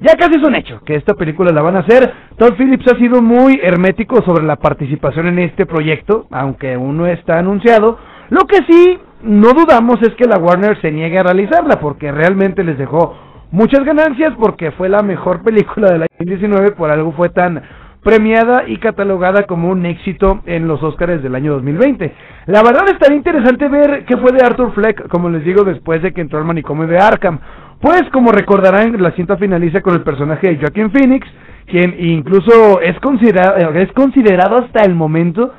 ya 0.00 0.14
casi 0.14 0.38
es 0.38 0.42
un 0.42 0.54
hecho 0.54 0.80
que 0.86 0.96
esta 0.96 1.12
película 1.12 1.52
la 1.52 1.60
van 1.60 1.76
a 1.76 1.80
hacer. 1.80 2.10
Todd 2.38 2.54
Phillips 2.56 2.90
ha 2.90 2.98
sido 2.98 3.20
muy 3.20 3.60
hermético 3.62 4.22
sobre 4.22 4.44
la 4.44 4.56
participación 4.56 5.28
en 5.28 5.38
este 5.40 5.66
proyecto, 5.66 6.26
aunque 6.30 6.74
aún 6.74 6.96
no 6.96 7.06
está 7.06 7.38
anunciado. 7.38 7.98
Lo 8.30 8.46
que 8.46 8.56
sí 8.68 8.98
no 9.22 9.52
dudamos 9.52 10.00
es 10.00 10.14
que 10.16 10.24
la 10.24 10.38
Warner 10.38 10.80
se 10.80 10.90
niegue 10.90 11.18
a 11.18 11.24
realizarla, 11.24 11.78
porque 11.78 12.10
realmente 12.10 12.64
les 12.64 12.78
dejó 12.78 13.14
muchas 13.50 13.84
ganancias, 13.84 14.32
porque 14.40 14.70
fue 14.72 14.88
la 14.88 15.02
mejor 15.02 15.42
película 15.44 15.88
del 15.92 16.02
año 16.02 16.08
2019, 16.18 16.72
por 16.72 16.90
algo 16.90 17.12
fue 17.12 17.28
tan 17.28 17.62
premiada 18.02 18.64
y 18.66 18.78
catalogada 18.78 19.44
como 19.44 19.68
un 19.68 19.86
éxito 19.86 20.40
en 20.46 20.66
los 20.66 20.82
Oscars 20.82 21.22
del 21.22 21.34
año 21.34 21.52
2020. 21.52 22.12
La 22.46 22.62
verdad 22.62 22.88
estaría 22.90 23.16
interesante 23.16 23.68
ver 23.68 24.04
qué 24.06 24.16
fue 24.16 24.32
de 24.32 24.44
Arthur 24.44 24.72
Fleck, 24.72 25.08
como 25.08 25.28
les 25.30 25.44
digo, 25.44 25.62
después 25.64 26.02
de 26.02 26.12
que 26.12 26.20
entró 26.20 26.38
al 26.38 26.44
manicomio 26.44 26.86
de 26.86 26.98
Arkham, 26.98 27.38
Pues 27.80 28.02
como 28.12 28.32
recordarán, 28.32 29.00
la 29.00 29.12
cinta 29.12 29.36
finaliza 29.36 29.80
con 29.80 29.94
el 29.94 30.02
personaje 30.02 30.48
de 30.48 30.58
Joaquin 30.58 30.90
Phoenix, 30.90 31.26
quien 31.66 31.94
incluso 31.98 32.80
es 32.80 32.98
considerado, 33.00 33.56
es 33.74 33.92
considerado 33.92 34.58
hasta 34.58 34.84
el 34.84 34.94
momento 34.94 35.52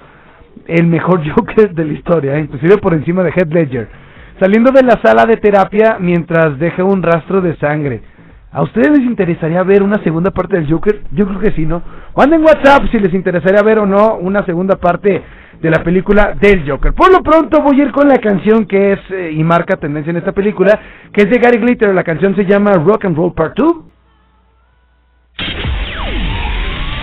el 0.68 0.88
mejor 0.88 1.22
Joker 1.36 1.74
de 1.74 1.86
la 1.86 1.94
historia, 1.94 2.40
inclusive 2.40 2.78
por 2.78 2.94
encima 2.94 3.24
de 3.24 3.32
Heath 3.32 3.54
Ledger, 3.54 3.88
saliendo 4.40 4.72
de 4.72 4.84
la 4.84 5.00
sala 5.02 5.26
de 5.26 5.38
terapia 5.38 5.98
mientras 6.00 6.60
deja 6.60 6.84
un 6.84 7.02
rastro 7.04 7.42
de 7.42 7.56
sangre. 7.58 8.02
¿A 8.54 8.62
ustedes 8.62 8.92
les 8.92 9.02
interesaría 9.02 9.64
ver 9.64 9.82
una 9.82 9.98
segunda 10.04 10.30
parte 10.30 10.58
del 10.58 10.72
Joker? 10.72 11.02
Yo 11.12 11.26
creo 11.26 11.40
que 11.40 11.52
sí, 11.54 11.66
¿no? 11.66 11.82
Manden 12.16 12.44
WhatsApp 12.44 12.84
si 12.92 13.00
les 13.00 13.12
interesaría 13.12 13.64
ver 13.64 13.80
o 13.80 13.88
no 13.88 14.18
una 14.18 14.46
segunda 14.46 14.76
parte 14.76 15.24
de 15.60 15.70
la 15.72 15.84
película 15.84 16.36
del 16.40 16.70
Joker. 16.70 16.94
Por 16.94 17.12
lo 17.12 17.24
pronto 17.24 17.64
voy 17.64 17.82
a 17.82 17.86
ir 17.86 17.92
con 17.92 18.08
la 18.08 18.20
canción 18.20 18.68
que 18.68 18.94
es 18.94 19.00
eh, 19.10 19.32
y 19.32 19.44
marca 19.44 19.78
tendencia 19.78 20.12
en 20.12 20.18
esta 20.18 20.34
película, 20.34 20.80
que 21.12 21.24
es 21.24 21.32
de 21.32 21.40
Gary 21.40 21.58
Glitter. 21.58 21.96
La 21.96 22.04
canción 22.04 22.36
se 22.36 22.46
llama 22.46 22.74
Rock 22.74 23.06
and 23.06 23.18
Roll 23.18 23.34
Part 23.34 23.58
2. 23.58 23.74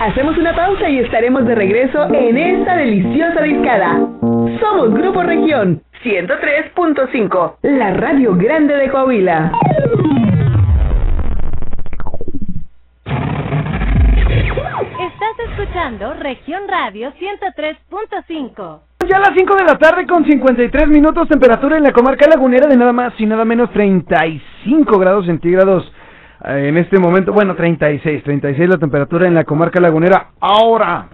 Hacemos 0.03 0.37
una 0.37 0.55
pausa 0.55 0.89
y 0.89 0.99
estaremos 0.99 1.45
de 1.45 1.53
regreso 1.53 2.05
en 2.13 2.37
esta 2.37 2.77
deliciosa 2.77 3.41
discada. 3.41 3.99
Somos 4.61 4.93
Grupo 4.93 5.21
Región 5.21 5.81
103.5, 6.01 7.55
la 7.63 7.93
radio 7.95 8.35
grande 8.35 8.73
de 8.73 8.89
Coahuila. 8.89 9.51
Región 15.81 16.61
Radio 16.67 17.11
103.5. 17.13 18.79
Ya 19.09 19.17
a 19.17 19.19
las 19.19 19.31
5 19.35 19.55
de 19.55 19.63
la 19.63 19.79
tarde 19.79 20.05
con 20.05 20.23
53 20.23 20.87
minutos, 20.87 21.27
temperatura 21.27 21.75
en 21.77 21.83
la 21.83 21.91
comarca 21.91 22.27
lagunera 22.29 22.67
de 22.67 22.77
nada 22.77 22.93
más 22.93 23.13
y 23.17 23.25
nada 23.25 23.43
menos 23.45 23.71
35 23.71 24.99
grados 24.99 25.25
centígrados 25.25 25.91
eh, 26.45 26.67
en 26.67 26.77
este 26.77 26.99
momento. 26.99 27.33
Bueno, 27.33 27.55
36, 27.55 28.23
36 28.23 28.69
la 28.69 28.77
temperatura 28.77 29.27
en 29.27 29.33
la 29.33 29.43
comarca 29.43 29.81
lagunera. 29.81 30.27
Ahora, 30.39 31.07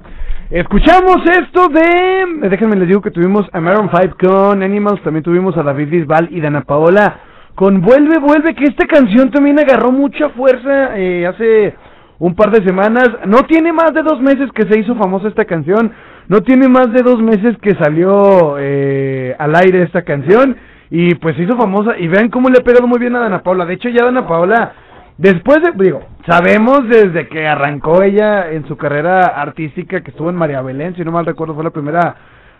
escuchamos 0.49 1.15
esto 1.31 1.69
de. 1.69 2.49
Déjenme 2.49 2.75
les 2.75 2.89
digo 2.89 3.01
que 3.01 3.11
tuvimos 3.11 3.47
a 3.53 3.61
Maroon 3.61 3.89
5 3.89 4.17
con 4.19 4.63
Animals, 4.63 5.01
también 5.01 5.23
tuvimos 5.23 5.55
a 5.55 5.63
David 5.63 5.87
Bisbal 5.89 6.27
y 6.29 6.41
Dana 6.41 6.63
Paola 6.63 7.21
con 7.55 7.79
Vuelve, 7.79 8.19
Vuelve, 8.19 8.53
que 8.53 8.65
esta 8.65 8.85
canción 8.85 9.31
también 9.31 9.57
agarró 9.59 9.93
mucha 9.93 10.27
fuerza 10.31 10.97
eh, 10.97 11.25
hace 11.25 11.73
un 12.19 12.35
par 12.35 12.51
de 12.51 12.65
semanas. 12.65 13.09
No 13.25 13.43
tiene 13.43 13.73
más 13.73 13.93
de 13.93 14.03
dos 14.03 14.19
meses 14.21 14.49
que 14.53 14.63
se 14.63 14.79
hizo 14.79 14.95
famosa 14.95 15.27
esta 15.27 15.45
canción. 15.45 15.91
No 16.27 16.41
tiene 16.41 16.67
más 16.67 16.91
de 16.91 17.03
dos 17.03 17.21
meses 17.21 17.57
que 17.61 17.75
salió 17.75 18.57
eh, 18.59 19.35
al 19.37 19.55
aire 19.55 19.83
esta 19.83 20.03
canción. 20.03 20.57
Y 20.89 21.15
pues 21.15 21.35
se 21.35 21.43
hizo 21.43 21.57
famosa. 21.57 21.97
Y 21.97 22.07
vean 22.07 22.29
cómo 22.29 22.49
le 22.49 22.59
ha 22.59 22.63
pegado 22.63 22.87
muy 22.87 22.99
bien 22.99 23.15
a 23.15 23.19
Dana 23.19 23.43
Paola. 23.43 23.65
De 23.65 23.73
hecho, 23.73 23.89
ya 23.89 24.05
Dana 24.05 24.27
Paola, 24.27 24.73
después 25.17 25.59
de, 25.61 25.71
digo, 25.83 26.01
sabemos 26.25 26.87
desde 26.89 27.27
que 27.27 27.47
arrancó 27.47 28.01
ella 28.01 28.51
en 28.51 28.67
su 28.67 28.77
carrera 28.77 29.21
artística, 29.21 30.01
que 30.01 30.11
estuvo 30.11 30.29
en 30.29 30.35
María 30.35 30.61
Belén, 30.61 30.95
si 30.95 31.03
no 31.03 31.11
mal 31.11 31.25
recuerdo, 31.25 31.55
fue 31.55 31.63
la 31.63 31.71
primera 31.71 32.15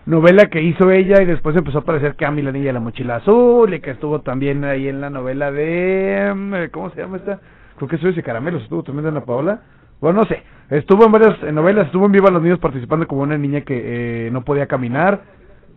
novela 0.08 0.46
que 0.46 0.62
hizo 0.62 0.90
ella 0.90 1.20
y 1.20 1.26
después 1.26 1.54
empezó 1.54 1.78
a 1.78 1.80
aparecer 1.82 2.16
Cami 2.16 2.40
la 2.40 2.50
niña 2.50 2.68
de 2.68 2.72
la 2.72 2.80
mochila 2.80 3.16
azul 3.16 3.74
y 3.74 3.80
que 3.80 3.90
estuvo 3.90 4.20
también 4.22 4.64
ahí 4.64 4.88
en 4.88 5.02
la 5.02 5.10
novela 5.10 5.52
de 5.52 6.32
mm, 6.34 6.70
¿cómo 6.72 6.88
se 6.90 7.02
llama 7.02 7.18
esta? 7.18 7.40
Creo 7.78 7.88
que 7.88 7.98
soy 7.98 8.10
ese 8.10 8.22
caramelos, 8.22 8.62
estuvo 8.62 8.82
también 8.82 9.06
Ana 9.06 9.24
Paola. 9.24 9.62
Bueno, 10.00 10.20
no 10.20 10.26
sé, 10.26 10.42
estuvo 10.70 11.06
en 11.06 11.12
varias 11.12 11.42
novelas, 11.52 11.86
estuvo 11.86 12.06
en 12.06 12.12
Viva 12.12 12.30
los 12.30 12.42
Niños 12.42 12.58
participando 12.58 13.06
como 13.08 13.22
una 13.22 13.38
niña 13.38 13.62
que 13.62 14.26
eh, 14.26 14.30
no 14.30 14.44
podía 14.44 14.66
caminar. 14.66 15.22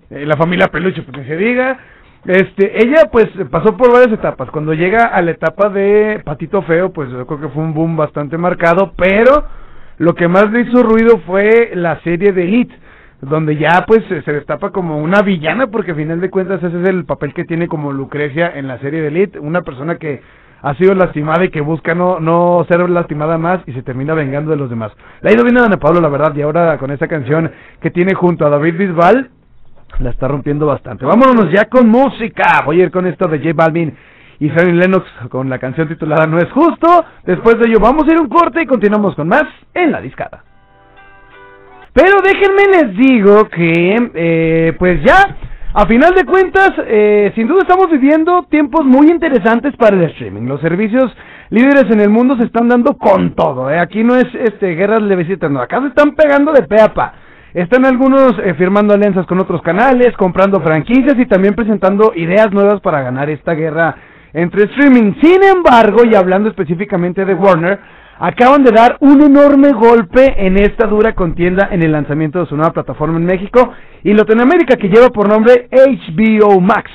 Eh, 0.09 0.25
la 0.25 0.35
familia 0.35 0.67
Peluche, 0.67 1.01
pues 1.03 1.17
que 1.17 1.25
se 1.25 1.37
diga. 1.37 1.79
Este, 2.25 2.83
ella 2.83 3.09
pues 3.11 3.29
pasó 3.49 3.75
por 3.77 3.91
varias 3.91 4.13
etapas. 4.13 4.51
Cuando 4.51 4.73
llega 4.73 5.05
a 5.05 5.21
la 5.21 5.31
etapa 5.31 5.69
de 5.69 6.21
Patito 6.23 6.61
Feo, 6.63 6.91
pues 6.91 7.09
yo 7.09 7.25
creo 7.25 7.39
que 7.39 7.47
fue 7.49 7.63
un 7.63 7.73
boom 7.73 7.97
bastante 7.97 8.37
marcado, 8.37 8.93
pero 8.95 9.45
lo 9.97 10.13
que 10.13 10.27
más 10.27 10.51
le 10.51 10.61
hizo 10.61 10.83
ruido 10.83 11.19
fue 11.25 11.71
la 11.73 11.99
serie 12.01 12.31
de 12.31 12.47
Hit, 12.47 12.71
donde 13.21 13.55
ya 13.55 13.85
pues 13.87 14.01
se 14.07 14.31
destapa 14.31 14.71
como 14.71 14.97
una 14.97 15.21
villana, 15.21 15.67
porque 15.67 15.91
al 15.91 15.97
final 15.97 16.21
de 16.21 16.29
cuentas 16.29 16.61
ese 16.61 16.79
es 16.81 16.87
el 16.87 17.05
papel 17.05 17.33
que 17.33 17.45
tiene 17.45 17.67
como 17.67 17.91
Lucrecia 17.91 18.51
en 18.55 18.67
la 18.67 18.79
serie 18.79 19.01
de 19.01 19.07
Elite, 19.07 19.39
una 19.39 19.61
persona 19.61 19.95
que 19.95 20.21
ha 20.61 20.75
sido 20.75 20.93
lastimada 20.93 21.43
y 21.45 21.49
que 21.49 21.61
busca 21.61 21.95
no, 21.95 22.19
no 22.19 22.65
ser 22.69 22.87
lastimada 22.89 23.37
más 23.37 23.61
y 23.65 23.73
se 23.73 23.83
termina 23.83 24.13
vengando 24.13 24.51
de 24.51 24.57
los 24.57 24.69
demás. 24.69 24.91
La 25.21 25.31
ha 25.31 25.33
ido 25.33 25.43
bien 25.43 25.57
a 25.57 25.65
Ana 25.65 25.77
Pablo, 25.77 26.01
la 26.01 26.09
verdad, 26.09 26.35
y 26.35 26.41
ahora 26.41 26.77
con 26.77 26.91
esta 26.91 27.07
canción 27.07 27.51
que 27.81 27.91
tiene 27.91 28.13
junto 28.13 28.45
a 28.45 28.49
David 28.49 28.77
Bisbal, 28.77 29.29
la 29.99 30.09
está 30.09 30.27
rompiendo 30.27 30.65
bastante. 30.65 31.05
Vámonos 31.05 31.51
ya 31.51 31.65
con 31.65 31.89
música. 31.89 32.61
Voy 32.65 32.81
a 32.81 32.85
ir 32.85 32.91
con 32.91 33.05
esto 33.07 33.27
de 33.27 33.39
J 33.39 33.51
Balvin 33.53 33.95
y 34.39 34.49
Ferry 34.49 34.71
Lennox 34.71 35.05
con 35.29 35.49
la 35.49 35.59
canción 35.59 35.87
titulada 35.87 36.25
No 36.25 36.37
es 36.37 36.51
justo. 36.51 37.05
Después 37.25 37.59
de 37.59 37.67
ello 37.67 37.79
vamos 37.79 38.07
a 38.07 38.13
ir 38.13 38.19
un 38.19 38.29
corte 38.29 38.61
y 38.61 38.65
continuamos 38.65 39.15
con 39.15 39.27
más 39.27 39.43
en 39.73 39.91
la 39.91 40.01
discada. 40.01 40.43
Pero 41.93 42.21
déjenme 42.23 42.67
les 42.71 42.97
digo 42.97 43.49
que, 43.49 44.11
eh, 44.13 44.75
pues 44.79 45.03
ya 45.03 45.35
a 45.73 45.85
final 45.85 46.13
de 46.13 46.25
cuentas, 46.25 46.71
eh, 46.85 47.31
sin 47.33 47.47
duda 47.47 47.61
estamos 47.61 47.89
viviendo 47.89 48.43
tiempos 48.43 48.83
muy 48.83 49.09
interesantes 49.09 49.73
para 49.77 49.95
el 49.95 50.03
streaming. 50.03 50.41
Los 50.41 50.59
servicios 50.59 51.15
líderes 51.49 51.85
en 51.89 52.01
el 52.01 52.09
mundo 52.09 52.35
se 52.35 52.43
están 52.43 52.67
dando 52.67 52.97
con 52.97 53.35
todo. 53.35 53.69
¿eh? 53.69 53.79
Aquí 53.79 54.03
no 54.03 54.17
es 54.17 54.27
este 54.33 54.75
guerras 54.75 55.01
levecitas, 55.01 55.49
no. 55.49 55.61
Acá 55.61 55.79
se 55.79 55.87
están 55.87 56.15
pegando 56.15 56.51
de 56.51 56.63
peapa. 56.63 57.13
Están 57.53 57.85
algunos 57.85 58.33
eh, 58.43 58.53
firmando 58.55 58.93
alianzas 58.93 59.25
con 59.25 59.39
otros 59.39 59.61
canales, 59.61 60.15
comprando 60.17 60.59
franquicias 60.59 61.17
y 61.17 61.25
también 61.25 61.53
presentando 61.53 62.11
ideas 62.15 62.51
nuevas 62.51 62.81
para 62.81 63.01
ganar 63.01 63.29
esta 63.29 63.53
guerra 63.53 63.95
entre 64.33 64.65
streaming. 64.65 65.13
Sin 65.21 65.41
embargo, 65.41 66.03
y 66.03 66.15
hablando 66.15 66.49
específicamente 66.49 67.23
de 67.23 67.33
Warner, 67.33 67.79
acaban 68.21 68.63
de 68.63 68.71
dar 68.71 68.97
un 68.99 69.19
enorme 69.19 69.71
golpe 69.71 70.35
en 70.37 70.55
esta 70.55 70.85
dura 70.85 71.15
contienda 71.15 71.69
en 71.71 71.81
el 71.81 71.91
lanzamiento 71.91 72.39
de 72.39 72.45
su 72.45 72.55
nueva 72.55 72.71
plataforma 72.71 73.17
en 73.17 73.25
México 73.25 73.73
y 74.03 74.13
Latinoamérica 74.13 74.75
que 74.75 74.89
lleva 74.89 75.09
por 75.09 75.27
nombre 75.27 75.67
HBO 75.71 76.61
Max. 76.61 76.91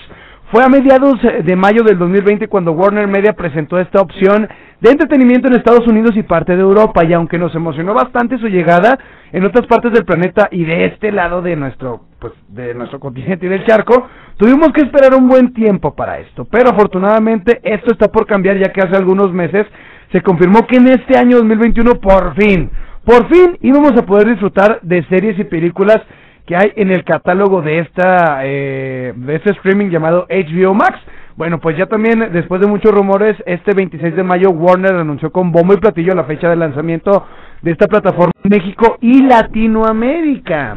Fue 0.53 0.63
a 0.63 0.69
mediados 0.69 1.17
de 1.43 1.57
mayo 1.57 1.83
del 1.83 1.99
2020 1.99 2.47
cuando 2.47 2.71
Warner 2.71 3.09
Media 3.09 3.33
presentó 3.33 3.81
esta 3.81 4.01
opción 4.01 4.49
de 4.81 4.91
entretenimiento 4.91 5.49
en 5.49 5.55
Estados 5.55 5.89
Unidos 5.89 6.13
y 6.17 6.23
parte 6.23 6.55
de 6.55 6.63
Europa 6.63 7.05
y 7.05 7.13
aunque 7.13 7.39
nos 7.39 7.53
emocionó 7.57 7.93
bastante 7.93 8.39
su 8.39 8.47
llegada 8.47 8.97
en 9.33 9.45
otras 9.45 9.67
partes 9.67 9.93
del 9.93 10.05
planeta 10.05 10.47
y 10.53 10.65
de 10.65 10.85
este 10.85 11.11
lado 11.11 11.43
de 11.43 11.57
nuestro 11.57 12.03
pues 12.21 12.35
de 12.47 12.73
nuestro 12.75 13.01
continente 13.01 13.47
y 13.47 13.49
del 13.49 13.67
charco, 13.67 14.07
tuvimos 14.37 14.69
que 14.73 14.83
esperar 14.83 15.13
un 15.13 15.27
buen 15.27 15.53
tiempo 15.53 15.97
para 15.97 16.21
esto, 16.21 16.47
pero 16.49 16.71
afortunadamente 16.71 17.61
esto 17.65 17.91
está 17.91 18.13
por 18.13 18.27
cambiar 18.27 18.59
ya 18.59 18.73
que 18.73 18.81
hace 18.81 18.97
algunos 18.97 19.33
meses 19.33 19.67
se 20.13 20.23
confirmó 20.23 20.67
que 20.67 20.77
en 20.77 20.89
este 20.89 21.19
año 21.19 21.39
2021 21.39 21.95
por 22.01 22.35
fin, 22.35 22.71
por 23.05 23.29
fin 23.29 23.59
íbamos 23.61 23.93
a 23.97 24.07
poder 24.07 24.29
disfrutar 24.29 24.81
de 24.83 25.05
series 25.05 25.39
y 25.39 25.45
películas 25.45 25.99
que 26.47 26.57
hay 26.57 26.73
en 26.77 26.91
el 26.91 27.05
catálogo 27.05 27.61
de 27.61 27.81
esta 27.81 28.41
eh, 28.45 29.13
de 29.17 29.35
este 29.35 29.51
streaming 29.53 29.91
llamado 29.91 30.27
HBO 30.31 30.75
Max. 30.75 30.99
Bueno, 31.37 31.59
pues 31.59 31.77
ya 31.77 31.87
también 31.87 32.33
después 32.33 32.61
de 32.63 32.67
muchos 32.67 32.93
rumores, 32.93 33.37
este 33.45 33.75
26 33.75 34.17
de 34.17 34.23
mayo 34.23 34.51
Warner 34.51 34.95
anunció 34.95 35.31
con 35.31 35.53
bombo 35.53 35.75
y 35.75 35.79
platillo 35.79 36.15
la 36.15 36.25
fecha 36.25 36.49
de 36.49 36.57
lanzamiento 36.57 37.27
de 37.61 37.73
esta 37.73 37.89
plataforma 37.89 38.33
en 38.43 38.51
México 38.51 38.97
y 39.01 39.23
Latinoamérica. 39.23 40.77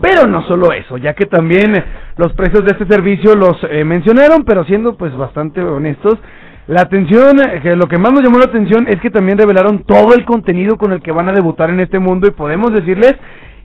Pero 0.00 0.26
no 0.28 0.46
solo 0.46 0.72
eso, 0.72 0.98
ya 0.98 1.14
que 1.14 1.26
también 1.26 1.72
los 2.16 2.32
precios 2.34 2.64
de 2.64 2.72
este 2.72 2.86
servicio 2.86 3.34
los 3.34 3.56
eh, 3.68 3.82
mencionaron, 3.82 4.44
pero 4.44 4.64
siendo 4.64 4.96
pues 4.96 5.16
bastante 5.16 5.60
honestos, 5.62 6.18
la 6.68 6.82
atención, 6.82 7.38
eh, 7.40 7.60
que 7.62 7.76
lo 7.76 7.86
que 7.86 7.98
más 7.98 8.12
nos 8.12 8.22
llamó 8.22 8.38
la 8.38 8.46
atención 8.46 8.86
es 8.88 9.00
que 9.00 9.10
también 9.10 9.38
revelaron 9.38 9.84
todo 9.84 10.14
el 10.14 10.24
contenido 10.24 10.76
con 10.76 10.92
el 10.92 11.00
que 11.00 11.12
van 11.12 11.28
a 11.28 11.32
debutar 11.32 11.70
en 11.70 11.80
este 11.80 11.98
mundo 11.98 12.26
y 12.26 12.32
podemos 12.32 12.72
decirles 12.72 13.14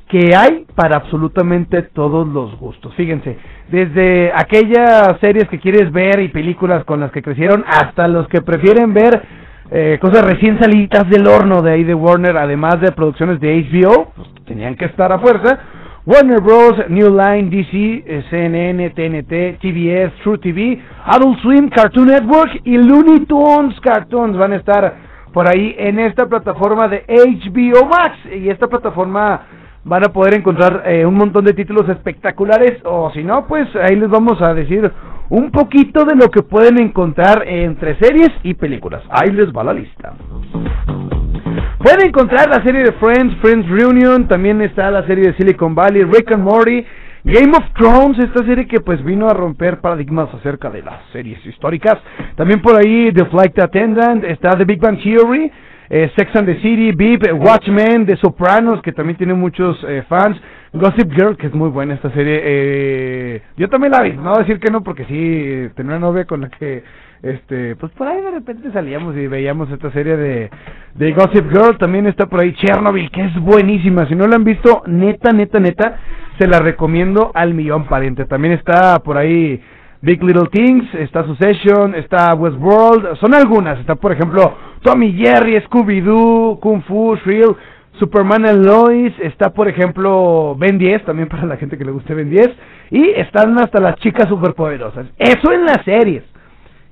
que 0.07 0.35
hay 0.35 0.65
para 0.75 0.97
absolutamente 0.97 1.81
todos 1.83 2.27
los 2.27 2.59
gustos. 2.59 2.93
Fíjense, 2.95 3.37
desde 3.69 4.31
aquellas 4.35 5.17
series 5.19 5.47
que 5.47 5.59
quieres 5.59 5.91
ver 5.91 6.19
y 6.19 6.27
películas 6.27 6.83
con 6.83 6.99
las 6.99 7.11
que 7.11 7.23
crecieron 7.23 7.63
hasta 7.65 8.07
los 8.07 8.27
que 8.27 8.41
prefieren 8.41 8.93
ver 8.93 9.21
eh, 9.71 9.97
cosas 10.01 10.25
recién 10.25 10.59
salidas 10.59 11.09
del 11.09 11.25
horno 11.25 11.61
de 11.61 11.71
ahí 11.71 11.83
de 11.85 11.95
Warner, 11.95 12.37
además 12.37 12.81
de 12.81 12.91
producciones 12.91 13.39
de 13.39 13.67
HBO, 13.71 14.11
pues, 14.15 14.27
tenían 14.45 14.75
que 14.75 14.85
estar 14.85 15.11
a 15.13 15.19
fuerza 15.19 15.59
Warner 16.03 16.41
Bros., 16.41 16.89
New 16.89 17.15
Line, 17.15 17.49
DC, 17.51 18.25
CNN, 18.31 18.89
TNT, 18.89 19.59
TBS, 19.61 20.11
True 20.23 20.39
TV, 20.39 20.81
Adult 21.05 21.39
Swim, 21.41 21.69
Cartoon 21.69 22.07
Network 22.07 22.61
y 22.63 22.75
Looney 22.75 23.25
Tunes 23.27 23.79
Cartoons 23.81 24.35
van 24.35 24.53
a 24.53 24.55
estar 24.55 24.95
por 25.31 25.47
ahí 25.47 25.75
en 25.77 25.99
esta 25.99 26.25
plataforma 26.25 26.87
de 26.87 27.05
HBO 27.07 27.85
Max. 27.85 28.17
Y 28.35 28.49
esta 28.49 28.65
plataforma 28.65 29.41
van 29.83 30.03
a 30.03 30.09
poder 30.09 30.33
encontrar 30.33 30.83
eh, 30.87 31.05
un 31.05 31.13
montón 31.13 31.45
de 31.45 31.53
títulos 31.53 31.87
espectaculares 31.87 32.79
o 32.83 33.11
si 33.11 33.23
no, 33.23 33.45
pues 33.45 33.67
ahí 33.75 33.95
les 33.95 34.09
vamos 34.09 34.41
a 34.41 34.55
decir 34.55 34.91
un 35.29 35.51
poquito 35.51 36.03
de 36.03 36.15
lo 36.15 36.29
que 36.31 36.41
pueden 36.41 36.81
encontrar 36.81 37.47
entre 37.47 37.95
series 37.99 38.31
y 38.41 38.55
películas. 38.55 39.03
Ahí 39.09 39.31
les 39.31 39.51
va 39.51 39.63
la 39.63 39.73
lista. 39.73 40.13
Pueden 41.83 42.09
encontrar 42.09 42.47
la 42.47 42.63
serie 42.63 42.83
de 42.83 42.91
Friends, 42.93 43.35
Friends 43.41 43.67
Reunion, 43.67 44.27
también 44.27 44.61
está 44.61 44.91
la 44.91 45.05
serie 45.07 45.31
de 45.31 45.33
Silicon 45.33 45.73
Valley, 45.73 46.03
Rick 46.03 46.31
and 46.31 46.43
Morty, 46.43 46.85
Game 47.23 47.51
of 47.57 47.63
Thrones, 47.73 48.19
esta 48.19 48.45
serie 48.45 48.67
que 48.67 48.81
pues 48.81 49.03
vino 49.03 49.27
a 49.27 49.33
romper 49.33 49.81
paradigmas 49.81 50.31
acerca 50.31 50.69
de 50.69 50.83
las 50.83 51.01
series 51.11 51.43
históricas. 51.43 51.97
También 52.35 52.61
por 52.61 52.75
ahí 52.75 53.11
The 53.11 53.25
Flight 53.25 53.57
Attendant, 53.57 54.23
está 54.25 54.55
The 54.55 54.65
Big 54.65 54.79
Bang 54.79 55.01
Theory, 55.01 55.51
eh, 55.89 56.11
Sex 56.15 56.35
and 56.35 56.45
the 56.45 56.55
City, 56.61 56.91
Beep, 56.91 57.23
Watchmen, 57.33 58.05
The 58.05 58.15
Sopranos, 58.17 58.79
que 58.83 58.91
también 58.91 59.17
tiene 59.17 59.33
muchos 59.33 59.83
eh, 59.87 60.03
fans. 60.07 60.37
Gossip 60.73 61.11
Girl, 61.11 61.35
que 61.35 61.47
es 61.47 61.53
muy 61.53 61.69
buena 61.69 61.95
esta 61.95 62.11
serie. 62.11 62.39
Eh, 62.43 63.41
yo 63.57 63.67
también 63.69 63.91
la 63.91 64.03
vi, 64.03 64.13
no 64.13 64.29
voy 64.29 64.35
a 64.35 64.43
decir 64.43 64.59
que 64.59 64.71
no, 64.71 64.83
porque 64.83 65.03
sí, 65.05 65.73
tenía 65.75 65.97
una 65.97 65.99
novia 65.99 66.25
con 66.25 66.41
la 66.41 66.49
que 66.49 66.83
este 67.23 67.75
pues 67.75 67.91
por 67.93 68.07
ahí 68.07 68.21
de 68.21 68.31
repente 68.31 68.71
salíamos 68.71 69.15
y 69.15 69.27
veíamos 69.27 69.69
esta 69.69 69.91
serie 69.91 70.17
de, 70.17 70.49
de 70.95 71.11
Gossip 71.13 71.51
Girl 71.51 71.77
también 71.77 72.07
está 72.07 72.25
por 72.25 72.39
ahí 72.39 72.53
Chernobyl 72.53 73.11
que 73.11 73.25
es 73.25 73.39
buenísima 73.39 74.07
si 74.07 74.15
no 74.15 74.27
la 74.27 74.37
han 74.37 74.43
visto 74.43 74.81
neta 74.87 75.31
neta 75.31 75.59
neta 75.59 75.99
se 76.39 76.47
la 76.47 76.59
recomiendo 76.59 77.31
al 77.35 77.53
millón 77.53 77.85
pariente 77.85 78.25
también 78.25 78.53
está 78.53 78.99
por 78.99 79.17
ahí 79.17 79.61
Big 80.01 80.23
Little 80.23 80.49
Things 80.51 80.91
está 80.95 81.23
Succession 81.25 81.93
está 81.93 82.33
Westworld 82.33 83.17
son 83.17 83.35
algunas 83.35 83.79
está 83.79 83.95
por 83.95 84.11
ejemplo 84.11 84.55
Tommy 84.81 85.13
Jerry 85.13 85.61
Scooby 85.61 86.01
Doo 86.01 86.59
Kung 86.59 86.81
Fu 86.83 87.15
Shrill 87.17 87.55
Superman 87.99 88.45
and 88.45 88.65
Lois, 88.65 89.13
está 89.21 89.51
por 89.53 89.67
ejemplo 89.67 90.55
Ben 90.57 90.77
10, 90.77 91.03
también 91.03 91.27
para 91.27 91.45
la 91.45 91.57
gente 91.57 91.77
que 91.77 91.85
le 91.85 91.91
guste 91.91 92.15
Ben 92.15 92.29
10, 92.29 92.49
y 92.89 93.09
están 93.11 93.59
hasta 93.59 93.79
las 93.79 93.95
chicas 93.97 94.27
superpoderosas. 94.27 95.07
Eso 95.17 95.51
en 95.51 95.65
las 95.65 95.83
series. 95.83 96.23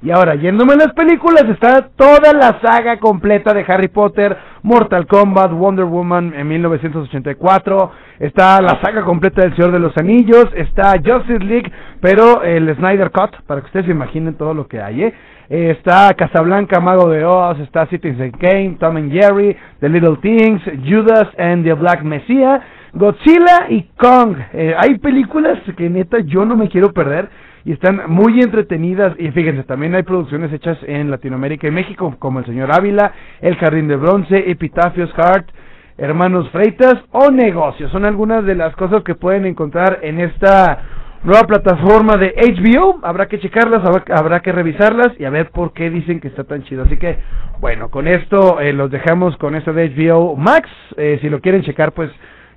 Y 0.01 0.11
ahora, 0.11 0.35
yéndome 0.35 0.73
a 0.73 0.77
las 0.77 0.93
películas, 0.93 1.43
está 1.49 1.89
toda 1.97 2.31
la 2.31 2.61
saga 2.61 2.99
completa 2.99 3.53
de 3.53 3.65
Harry 3.67 3.89
Potter, 3.89 4.37
Mortal 4.63 5.05
Kombat, 5.07 5.51
Wonder 5.51 5.83
Woman 5.83 6.33
en 6.33 6.47
1984, 6.47 7.91
está 8.19 8.61
la 8.61 8.79
saga 8.81 9.03
completa 9.03 9.41
del 9.41 9.53
Señor 9.57 9.73
de 9.73 9.79
los 9.79 9.97
Anillos, 9.97 10.47
está 10.55 10.93
Justice 11.05 11.43
League, 11.43 11.69
pero 11.99 12.43
el 12.43 12.73
Snyder 12.77 13.11
Cut, 13.11 13.41
para 13.45 13.59
que 13.59 13.67
ustedes 13.67 13.87
se 13.87 13.91
imaginen 13.91 14.35
todo 14.35 14.53
lo 14.53 14.69
que 14.69 14.81
hay, 14.81 15.03
¿eh? 15.03 15.13
está 15.49 16.13
Casablanca, 16.13 16.79
Mago 16.79 17.09
de 17.09 17.25
Oz, 17.25 17.59
está 17.59 17.85
Citizen 17.87 18.31
Kane, 18.31 18.77
Tom 18.79 18.95
and 18.95 19.11
Jerry, 19.11 19.57
The 19.81 19.89
Little 19.89 20.17
Things, 20.21 20.61
Judas 20.87 21.27
and 21.37 21.65
the 21.65 21.73
Black 21.73 22.03
Messiah, 22.03 22.61
Godzilla 22.93 23.65
y 23.69 23.83
Kong. 23.97 24.35
Eh, 24.53 24.75
hay 24.77 24.97
películas 24.99 25.59
que 25.75 25.89
neta 25.89 26.19
yo 26.19 26.45
no 26.45 26.55
me 26.55 26.69
quiero 26.69 26.93
perder 26.93 27.29
y 27.69 27.73
están 27.73 28.01
muy 28.07 28.41
entretenidas 28.41 29.13
y 29.19 29.29
fíjense, 29.29 29.63
también 29.63 29.93
hay 29.93 30.01
producciones 30.01 30.51
hechas 30.51 30.79
en 30.87 31.11
Latinoamérica 31.11 31.67
y 31.67 31.71
México 31.71 32.15
como 32.17 32.39
El 32.39 32.47
Señor 32.47 32.71
Ávila, 32.73 33.13
El 33.41 33.57
Jardín 33.57 33.87
de 33.87 33.95
Bronce, 33.95 34.49
Epitafios 34.49 35.11
Heart, 35.13 35.51
Hermanos 35.95 36.49
Freitas 36.49 36.95
o 37.11 37.29
Negocios. 37.29 37.91
Son 37.91 38.05
algunas 38.05 38.43
de 38.43 38.55
las 38.55 38.75
cosas 38.75 39.03
que 39.03 39.13
pueden 39.13 39.45
encontrar 39.45 39.99
en 40.01 40.19
esta 40.19 40.79
nueva 41.23 41.43
plataforma 41.43 42.17
de 42.17 42.33
HBO. 42.37 43.01
Habrá 43.03 43.27
que 43.27 43.39
checarlas, 43.39 43.83
habrá, 43.85 44.39
que 44.39 44.51
revisarlas 44.51 45.09
y 45.19 45.25
a 45.25 45.29
ver 45.29 45.51
por 45.51 45.71
qué 45.71 45.91
dicen 45.91 46.19
que 46.19 46.29
está 46.29 46.45
tan 46.45 46.63
chido. 46.63 46.85
Así 46.85 46.97
que, 46.97 47.19
bueno, 47.59 47.89
con 47.89 48.07
esto 48.07 48.59
eh, 48.59 48.73
los 48.73 48.89
dejamos 48.89 49.37
con 49.37 49.53
esto 49.53 49.73
de 49.73 49.89
HBO 49.89 50.35
Max. 50.35 50.67
Eh, 50.97 51.19
si 51.21 51.29
lo 51.29 51.39
quieren 51.39 51.61
checar, 51.61 51.91
pues 51.91 52.09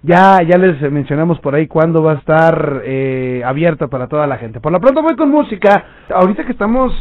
ya, 0.02 0.42
ya 0.42 0.59
les 0.59 0.80
mencionamos 0.90 1.38
por 1.38 1.54
ahí 1.54 1.68
cuándo 1.68 2.02
va 2.02 2.12
a 2.12 2.16
estar 2.16 2.82
eh, 2.85 3.42
abierta 3.44 3.87
para 3.87 4.09
toda 4.09 4.26
la 4.26 4.37
gente. 4.37 4.59
Por 4.59 4.73
lo 4.73 4.80
pronto 4.80 5.00
voy 5.00 5.14
con 5.14 5.30
música. 5.30 5.85
Ahorita 6.12 6.44
que 6.44 6.52
estamos 6.52 6.92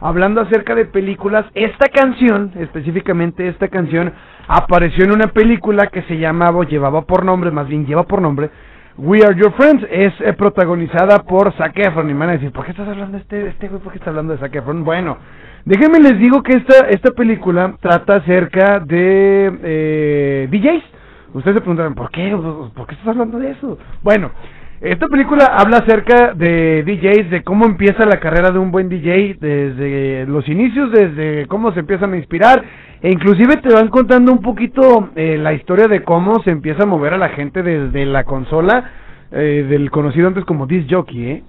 hablando 0.00 0.40
acerca 0.40 0.74
de 0.76 0.84
películas, 0.84 1.46
esta 1.54 1.88
canción, 1.88 2.52
específicamente 2.56 3.48
esta 3.48 3.66
canción, 3.66 4.12
apareció 4.46 5.04
en 5.04 5.12
una 5.12 5.28
película 5.28 5.88
que 5.88 6.02
se 6.02 6.16
llamaba, 6.16 6.64
llevaba 6.64 7.02
por 7.02 7.24
nombre, 7.24 7.50
más 7.50 7.66
bien 7.66 7.86
lleva 7.86 8.04
por 8.04 8.22
nombre, 8.22 8.50
We 8.98 9.24
Are 9.24 9.34
Your 9.34 9.52
Friends. 9.54 9.84
Es 9.90 10.12
eh, 10.20 10.32
protagonizada 10.34 11.24
por 11.24 11.52
Zac 11.54 11.76
Efron. 11.76 12.08
Y 12.08 12.14
me 12.14 12.20
van 12.20 12.28
a 12.28 12.32
decir, 12.34 12.52
¿por 12.52 12.64
qué 12.64 12.70
estás 12.70 12.86
hablando 12.86 13.16
de 13.16 13.22
este, 13.22 13.48
este 13.48 13.66
güey? 13.66 13.82
¿Por 13.82 13.90
qué 13.90 13.98
estás 13.98 14.08
hablando 14.10 14.32
de 14.32 14.38
Zac 14.38 14.54
Efron? 14.54 14.84
Bueno, 14.84 15.18
déjenme 15.64 15.98
les 15.98 16.20
digo 16.20 16.40
que 16.44 16.56
esta, 16.56 16.86
esta 16.86 17.10
película 17.10 17.74
trata 17.80 18.14
acerca 18.16 18.78
de 18.78 19.58
eh, 19.64 20.48
DJs 20.52 20.94
Ustedes 21.34 21.56
se 21.56 21.60
preguntarán, 21.60 21.94
¿por 21.94 22.10
qué? 22.10 22.30
¿Por 22.30 22.86
qué 22.86 22.94
estás 22.94 23.08
hablando 23.08 23.40
de 23.40 23.50
eso? 23.50 23.76
Bueno, 24.02 24.30
esta 24.80 25.08
película 25.08 25.46
habla 25.46 25.78
acerca 25.78 26.32
de 26.32 26.84
DJs, 26.84 27.30
de 27.30 27.42
cómo 27.42 27.66
empieza 27.66 28.06
la 28.06 28.20
carrera 28.20 28.50
de 28.50 28.60
un 28.60 28.70
buen 28.70 28.88
DJ, 28.88 29.38
desde 29.40 30.26
los 30.26 30.48
inicios, 30.48 30.92
desde 30.92 31.46
cómo 31.48 31.72
se 31.72 31.80
empiezan 31.80 32.12
a 32.12 32.16
inspirar, 32.18 32.62
e 33.02 33.10
inclusive 33.10 33.56
te 33.56 33.74
van 33.74 33.88
contando 33.88 34.30
un 34.30 34.42
poquito 34.42 35.10
eh, 35.16 35.36
la 35.36 35.52
historia 35.54 35.88
de 35.88 36.04
cómo 36.04 36.40
se 36.44 36.50
empieza 36.50 36.84
a 36.84 36.86
mover 36.86 37.14
a 37.14 37.18
la 37.18 37.30
gente 37.30 37.64
desde 37.64 38.06
la 38.06 38.22
consola 38.24 38.92
eh, 39.32 39.66
del 39.68 39.90
conocido 39.90 40.28
antes 40.28 40.44
como 40.44 40.66
disc 40.66 40.88
jockey, 40.88 41.30
¿eh? 41.30 41.42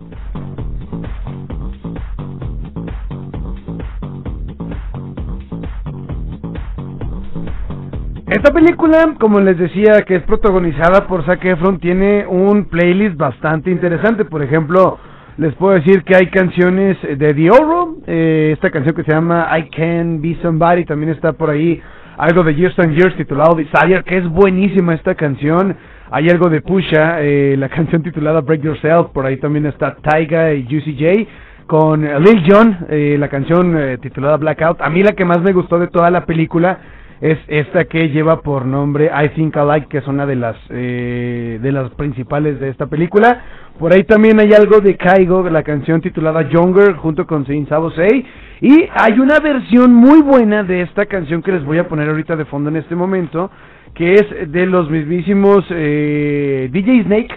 Esta 8.35 8.51
película, 8.51 9.15
como 9.17 9.39
les 9.39 9.57
decía, 9.57 10.01
que 10.01 10.15
es 10.17 10.23
protagonizada 10.23 11.07
por 11.07 11.23
Zac 11.23 11.45
Efron, 11.45 11.79
tiene 11.79 12.27
un 12.27 12.65
playlist 12.65 13.15
bastante 13.15 13.71
interesante. 13.71 14.25
Por 14.25 14.43
ejemplo, 14.43 14.99
les 15.37 15.53
puedo 15.55 15.75
decir 15.75 16.03
que 16.03 16.17
hay 16.17 16.27
canciones 16.27 16.97
de 17.01 17.33
The 17.33 17.49
Oro, 17.49 17.95
eh, 18.05 18.49
esta 18.51 18.71
canción 18.71 18.93
que 18.93 19.03
se 19.03 19.13
llama 19.13 19.47
I 19.57 19.69
Can 19.69 20.21
Be 20.21 20.37
Somebody, 20.41 20.83
también 20.83 21.13
está 21.13 21.31
por 21.31 21.49
ahí 21.49 21.81
algo 22.17 22.43
de 22.43 22.55
Years 22.55 22.77
and 22.77 22.93
Years 22.97 23.15
titulado 23.15 23.55
Desire, 23.55 24.03
que 24.03 24.17
es 24.17 24.27
buenísima 24.27 24.95
esta 24.95 25.15
canción. 25.15 25.77
Hay 26.11 26.27
algo 26.29 26.49
de 26.49 26.59
Pusha, 26.59 27.21
eh, 27.21 27.55
la 27.57 27.69
canción 27.69 28.03
titulada 28.03 28.41
Break 28.41 28.63
Yourself, 28.63 29.11
por 29.13 29.25
ahí 29.25 29.37
también 29.37 29.65
está 29.65 29.95
Taiga 29.95 30.53
y 30.53 30.65
Juicy 30.65 30.97
J. 30.99 31.31
Con 31.67 32.01
Lil 32.01 32.43
Jon, 32.45 32.79
eh, 32.89 33.15
la 33.17 33.29
canción 33.29 33.97
titulada 34.01 34.35
Blackout. 34.35 34.81
A 34.81 34.89
mí 34.89 35.03
la 35.03 35.13
que 35.13 35.23
más 35.23 35.41
me 35.41 35.53
gustó 35.53 35.79
de 35.79 35.87
toda 35.87 36.11
la 36.11 36.25
película 36.25 36.79
es 37.31 37.39
esta 37.47 37.85
que 37.85 38.09
lleva 38.09 38.41
por 38.41 38.67
nombre 38.67 39.05
I 39.07 39.29
Think 39.29 39.55
I 39.55 39.65
Like, 39.65 39.87
que 39.87 39.97
es 39.97 40.07
una 40.07 40.27
de 40.27 40.35
las 40.35 40.55
eh, 40.69 41.57
de 41.59 41.71
las 41.71 41.89
principales 41.91 42.59
de 42.59 42.69
esta 42.69 42.85
película. 42.85 43.41
Por 43.79 43.93
ahí 43.93 44.03
también 44.03 44.39
hay 44.39 44.53
algo 44.53 44.79
de 44.79 44.95
Kaigo, 44.95 45.49
la 45.49 45.63
canción 45.63 46.01
titulada 46.01 46.47
Younger, 46.47 46.93
junto 46.97 47.25
con 47.25 47.47
Saint 47.47 47.67
Sabosei. 47.67 48.23
Y 48.61 48.87
hay 48.93 49.19
una 49.19 49.39
versión 49.39 49.91
muy 49.91 50.21
buena 50.21 50.63
de 50.63 50.81
esta 50.81 51.07
canción 51.07 51.41
que 51.41 51.51
les 51.51 51.65
voy 51.65 51.79
a 51.79 51.87
poner 51.87 52.09
ahorita 52.09 52.35
de 52.35 52.45
fondo 52.45 52.69
en 52.69 52.75
este 52.75 52.95
momento, 52.95 53.49
que 53.95 54.13
es 54.13 54.51
de 54.51 54.67
los 54.67 54.91
mismísimos 54.91 55.65
eh, 55.71 56.69
DJ 56.71 57.05
Snake. 57.05 57.35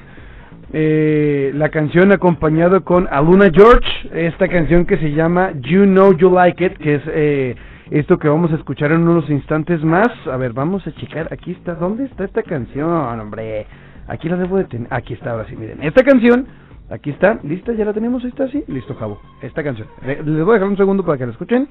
Eh, 0.75 1.51
la 1.55 1.71
canción 1.71 2.13
acompañado 2.13 2.85
con 2.85 3.09
Aluna 3.11 3.51
George, 3.51 3.89
esta 4.13 4.49
canción 4.49 4.85
que 4.85 4.99
se 4.99 5.13
llama 5.13 5.53
You 5.63 5.85
Know 5.85 6.13
You 6.13 6.31
Like 6.31 6.63
It, 6.63 6.77
que 6.77 6.95
es 6.97 7.03
eh, 7.07 7.57
esto 7.91 8.19
que 8.19 8.29
vamos 8.29 8.53
a 8.53 8.57
escuchar 8.57 8.93
en 8.93 9.09
unos 9.09 9.29
instantes 9.31 9.83
más. 9.83 10.09
A 10.31 10.37
ver, 10.37 10.53
vamos 10.53 10.87
a 10.87 10.93
checar. 10.93 11.33
Aquí 11.33 11.53
está. 11.53 11.75
¿Dónde 11.75 12.05
está 12.05 12.25
esta 12.25 12.43
canción, 12.43 13.21
hombre? 13.21 13.67
Aquí 14.07 14.29
la 14.29 14.37
debo 14.37 14.57
de 14.57 14.65
tener. 14.65 14.89
Aquí 14.93 15.15
está, 15.15 15.33
ahora 15.33 15.47
sí, 15.47 15.57
miren. 15.57 15.83
Esta 15.83 16.03
canción, 16.03 16.47
aquí 16.91 17.11
está. 17.11 17.39
¿Lista? 17.43 17.73
¿Ya 17.73 17.85
la 17.85 17.93
tenemos? 17.93 18.25
¿Está 18.25 18.45
así? 18.45 18.65
Listo, 18.67 18.95
Jabo. 18.95 19.21
Esta 19.43 19.63
canción. 19.63 19.89
Les 20.05 20.25
voy 20.25 20.51
a 20.51 20.55
dejar 20.55 20.69
un 20.69 20.77
segundo 20.77 21.05
para 21.05 21.19
que 21.19 21.27
la 21.27 21.33
escuchen. 21.33 21.69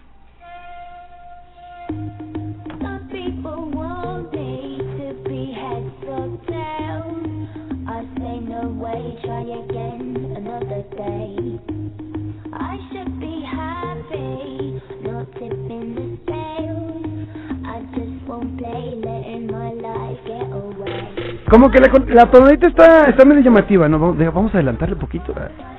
Como 21.50 21.72
que 21.72 21.80
la, 21.80 21.90
la 22.08 22.26
tonadita 22.30 22.68
está, 22.68 23.10
está 23.10 23.24
medio 23.24 23.42
llamativa, 23.42 23.88
¿no? 23.88 24.14
Vamos 24.14 24.54
a 24.54 24.58
adelantarle 24.58 24.96
un 24.96 25.00
poquito. 25.02 25.34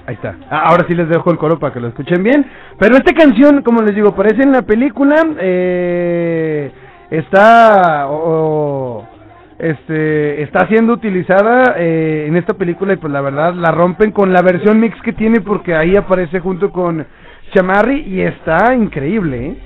Ahí 0.06 0.14
está. 0.14 0.36
Ah, 0.50 0.70
ahora 0.70 0.86
sí 0.88 0.94
les 0.94 1.08
dejo 1.08 1.30
el 1.30 1.36
coro 1.36 1.58
para 1.58 1.74
que 1.74 1.80
lo 1.80 1.88
escuchen 1.88 2.22
bien. 2.22 2.46
Pero 2.78 2.96
esta 2.96 3.12
canción, 3.12 3.62
como 3.62 3.82
les 3.82 3.94
digo, 3.94 4.08
aparece 4.08 4.42
en 4.42 4.52
la 4.52 4.62
película. 4.62 5.16
Eh, 5.38 6.72
está. 7.10 8.08
este 9.58 10.42
está 10.42 10.66
siendo 10.68 10.94
utilizada 10.94 11.74
eh, 11.76 12.24
en 12.28 12.36
esta 12.36 12.54
película 12.54 12.94
y 12.94 12.96
pues 12.96 13.12
la 13.12 13.20
verdad 13.20 13.52
la 13.52 13.70
rompen 13.70 14.12
con 14.12 14.32
la 14.32 14.40
versión 14.40 14.80
mix 14.80 14.98
que 15.02 15.12
tiene 15.12 15.40
porque 15.40 15.74
ahí 15.74 15.96
aparece 15.96 16.40
junto 16.40 16.70
con 16.70 17.04
Chamarri 17.52 18.00
y 18.06 18.20
está 18.22 18.74
increíble, 18.74 19.46
¿eh? 19.48 19.56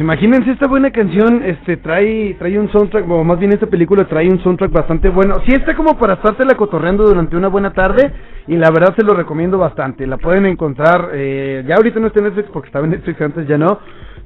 Imagínense 0.00 0.50
esta 0.52 0.66
buena 0.66 0.90
canción, 0.90 1.42
este 1.44 1.76
trae 1.76 2.34
trae 2.38 2.58
un 2.58 2.70
soundtrack, 2.72 3.08
o 3.08 3.22
más 3.22 3.38
bien 3.38 3.52
esta 3.52 3.66
película 3.66 4.04
trae 4.06 4.28
un 4.28 4.42
soundtrack 4.42 4.72
bastante 4.72 5.08
bueno. 5.08 5.36
Sí 5.46 5.52
está 5.52 5.76
como 5.76 5.98
para 5.98 6.18
la 6.38 6.54
cotorreando 6.56 7.04
durante 7.04 7.36
una 7.36 7.48
buena 7.48 7.72
tarde 7.72 8.10
y 8.46 8.56
la 8.56 8.70
verdad 8.70 8.94
se 8.96 9.04
lo 9.04 9.14
recomiendo 9.14 9.58
bastante. 9.58 10.06
La 10.06 10.16
pueden 10.16 10.46
encontrar, 10.46 11.10
eh, 11.12 11.64
ya 11.66 11.76
ahorita 11.76 12.00
no 12.00 12.06
está 12.06 12.20
en 12.20 12.26
Netflix 12.26 12.48
porque 12.50 12.66
estaba 12.68 12.84
en 12.84 12.92
Netflix 12.92 13.20
antes, 13.20 13.46
ya 13.46 13.58
no. 13.58 13.78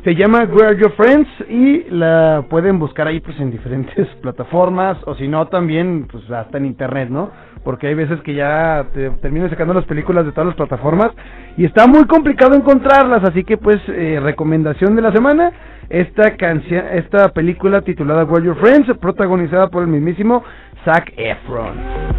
Se 0.04 0.14
llama 0.14 0.40
Where 0.44 0.66
Are 0.66 0.78
Your 0.78 0.92
Friends 0.92 1.28
y 1.48 1.84
la 1.90 2.44
pueden 2.48 2.78
buscar 2.78 3.06
ahí 3.06 3.20
pues 3.20 3.38
en 3.40 3.50
diferentes 3.50 4.06
plataformas 4.22 4.98
o 5.06 5.14
si 5.14 5.28
no 5.28 5.48
también 5.48 6.06
pues 6.10 6.30
hasta 6.30 6.58
en 6.58 6.66
internet, 6.66 7.08
¿no? 7.10 7.30
Porque 7.64 7.88
hay 7.88 7.94
veces 7.94 8.20
que 8.20 8.34
ya 8.34 8.84
te 8.92 9.10
termino 9.22 9.48
sacando 9.48 9.72
las 9.72 9.86
películas 9.86 10.26
de 10.26 10.32
todas 10.32 10.48
las 10.48 10.56
plataformas 10.56 11.10
y 11.56 11.64
está 11.64 11.86
muy 11.86 12.04
complicado 12.04 12.54
encontrarlas, 12.54 13.24
así 13.24 13.42
que 13.42 13.56
pues 13.56 13.78
eh, 13.88 14.20
recomendación 14.22 14.94
de 14.94 15.02
la 15.02 15.12
semana, 15.12 15.50
esta 15.88 16.36
canción, 16.36 16.84
esta 16.92 17.30
película 17.30 17.80
titulada 17.80 18.24
Where 18.24 18.44
Your 18.44 18.56
Friends, 18.56 18.96
protagonizada 18.98 19.68
por 19.68 19.82
el 19.82 19.88
mismísimo 19.88 20.44
Zac 20.84 21.12
Efron. 21.16 22.14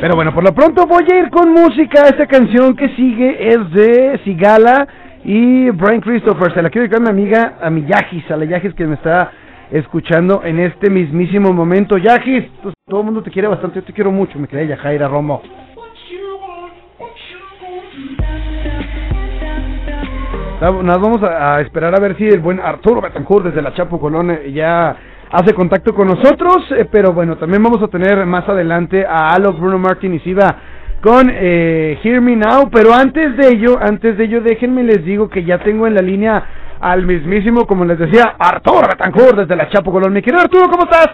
Pero 0.00 0.14
bueno, 0.14 0.32
por 0.32 0.42
lo 0.42 0.54
pronto 0.54 0.86
voy 0.86 1.04
a 1.12 1.18
ir 1.18 1.30
con 1.30 1.52
música. 1.52 2.04
Esta 2.08 2.26
canción 2.26 2.74
que 2.74 2.88
sigue 2.96 3.48
es 3.48 3.70
de 3.72 4.18
Sigala 4.24 4.88
y 5.24 5.70
Brian 5.70 6.00
Christopher. 6.00 6.52
Se 6.54 6.62
la 6.62 6.70
quiero 6.70 6.88
dedicar 6.88 7.00
a 7.06 7.12
mi 7.12 7.20
amiga, 7.20 7.58
a 7.60 7.70
mi 7.70 7.84
Yajis, 7.86 8.30
a 8.30 8.36
la 8.36 8.44
Yajis 8.44 8.74
que 8.74 8.86
me 8.86 8.94
está 8.94 9.32
escuchando 9.70 10.42
en 10.44 10.58
este 10.60 10.90
mismísimo 10.90 11.52
momento. 11.52 11.96
Yajis, 11.98 12.46
todo 12.86 13.00
el 13.00 13.06
mundo 13.06 13.22
te 13.22 13.30
quiere 13.30 13.48
bastante, 13.48 13.80
yo 13.80 13.84
te 13.84 13.92
quiero 13.92 14.10
mucho, 14.10 14.38
me 14.38 14.48
querida 14.48 14.76
Yajaira 14.76 15.08
Romo. 15.08 15.42
Nos 20.60 21.00
vamos 21.00 21.22
a, 21.22 21.62
esperar 21.62 21.94
a 21.96 22.00
ver 22.00 22.18
si 22.18 22.24
el 22.24 22.40
buen 22.40 22.60
Arturo 22.60 23.00
Betancourt 23.00 23.46
desde 23.46 23.62
la 23.62 23.72
Chapo 23.72 23.98
Colón 23.98 24.30
eh, 24.30 24.52
ya 24.52 24.94
hace 25.30 25.54
contacto 25.54 25.94
con 25.94 26.06
nosotros, 26.06 26.70
eh, 26.72 26.86
pero 26.90 27.14
bueno, 27.14 27.38
también 27.38 27.62
vamos 27.62 27.82
a 27.82 27.88
tener 27.88 28.26
más 28.26 28.46
adelante 28.46 29.06
a 29.06 29.30
Alok, 29.30 29.58
Bruno 29.58 29.78
Martin 29.78 30.12
y 30.12 30.18
Siva 30.18 30.54
con 31.02 31.30
eh, 31.32 31.98
Hear 32.02 32.20
Me 32.20 32.36
Now, 32.36 32.68
pero 32.70 32.92
antes 32.92 33.36
de 33.36 33.48
ello, 33.48 33.78
antes 33.80 34.18
de 34.18 34.24
ello, 34.24 34.40
déjenme 34.42 34.82
les 34.82 35.04
digo 35.04 35.28
que 35.28 35.44
ya 35.44 35.58
tengo 35.58 35.86
en 35.86 35.94
la 35.94 36.02
línea 36.02 36.44
al 36.80 37.06
mismísimo, 37.06 37.66
como 37.66 37.84
les 37.84 37.98
decía, 37.98 38.34
Arturo 38.38 38.88
Betancourt 38.88 39.38
desde 39.38 39.56
la 39.56 39.68
Chapo 39.68 39.92
Colón. 39.92 40.12
Mi 40.12 40.22
querido 40.22 40.42
Arturo, 40.42 40.68
¿cómo 40.70 40.84
estás? 40.84 41.08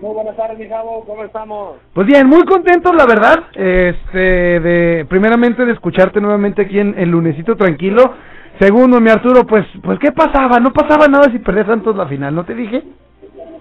Muy 0.00 0.14
buenas 0.14 0.36
tardes, 0.36 0.58
mi 0.58 0.68
chavo, 0.68 1.04
¿cómo 1.04 1.24
estamos? 1.24 1.76
Pues 1.92 2.06
bien, 2.06 2.28
muy 2.28 2.44
contentos, 2.44 2.94
la 2.94 3.04
verdad, 3.04 3.46
este, 3.52 4.60
de, 4.60 5.06
primeramente 5.08 5.64
de 5.64 5.72
escucharte 5.72 6.20
nuevamente 6.20 6.62
aquí 6.62 6.78
en 6.78 6.94
el 6.96 7.08
lunesito 7.10 7.56
tranquilo. 7.56 8.14
Segundo, 8.60 9.00
mi 9.00 9.10
Arturo, 9.10 9.44
pues, 9.44 9.66
pues, 9.82 9.98
¿qué 9.98 10.12
pasaba? 10.12 10.60
No 10.60 10.72
pasaba 10.72 11.08
nada 11.08 11.24
si 11.32 11.40
perdías 11.40 11.66
Santos 11.66 11.96
la 11.96 12.06
final, 12.06 12.32
¿no 12.32 12.44
te 12.44 12.54
dije? 12.54 12.82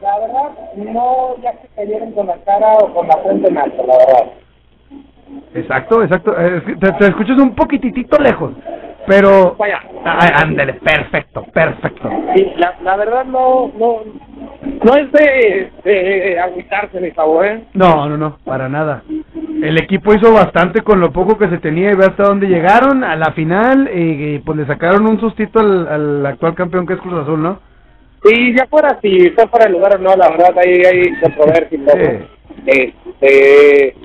La 0.02 0.20
verdad, 0.20 0.52
no 0.76 1.36
ya 1.42 1.54
se 1.54 1.68
cayeron 1.76 2.12
con 2.12 2.28
la 2.28 2.38
cara 2.46 2.72
o 2.82 2.94
con 2.94 3.08
la 3.08 3.18
frente 3.18 3.48
en 3.48 3.58
alto, 3.58 3.84
la 3.88 3.98
verdad. 3.98 4.32
Exacto, 5.54 6.04
exacto. 6.04 6.36
Eh, 6.40 6.62
te, 6.80 6.92
te 6.94 7.08
escuchas 7.08 7.38
un 7.40 7.56
poquitito 7.56 8.18
lejos, 8.20 8.52
pero... 9.06 9.56
Vaya. 9.58 9.82
ándale, 10.06 10.74
perfecto, 10.74 11.44
perfecto. 11.54 12.10
Sí, 12.36 12.52
la, 12.58 12.76
la 12.84 12.96
verdad 12.98 13.26
no, 13.26 13.72
no, 13.78 14.02
no 14.84 14.96
es 14.96 15.12
de, 15.12 15.72
de 15.84 16.40
agüitarse, 16.40 17.00
mi 17.00 17.12
favor, 17.12 17.46
¿eh? 17.46 17.64
No, 17.74 18.08
no, 18.08 18.18
no, 18.18 18.38
para 18.46 18.70
nada. 18.70 19.04
El 19.62 19.78
equipo 19.80 20.14
hizo 20.14 20.32
bastante 20.34 20.82
con 20.82 21.00
lo 21.00 21.12
poco 21.12 21.38
que 21.38 21.50
se 21.50 21.58
tenía 21.58 21.92
y 21.92 21.96
ve 21.96 22.06
hasta 22.06 22.24
dónde 22.24 22.48
llegaron 22.48 23.04
a 23.04 23.16
la 23.16 23.32
final 23.32 23.90
y, 23.94 24.40
pues 24.40 24.58
le 24.58 24.68
sacaron 24.68 25.08
un 25.08 25.20
sustito 25.20 25.60
al, 25.60 25.88
al 25.88 26.26
actual 26.26 26.54
campeón 26.54 26.86
que 26.86 26.94
es 26.94 27.00
Cruz 27.00 27.24
Azul, 27.24 27.42
¿no? 27.42 27.60
Sí, 28.24 28.54
ya 28.56 28.66
fuera 28.68 29.00
si 29.02 29.30
fue 29.32 29.48
fuera 29.48 29.66
el 29.68 29.74
lugar 29.74 29.96
o 29.96 30.00
no, 30.00 30.16
la 30.16 30.30
verdad 30.30 30.52
ahí 30.58 30.82
hay 30.86 31.20
controversia 31.22 31.78
y 31.78 31.84
Este, 32.68 32.94
fue 33.20 33.96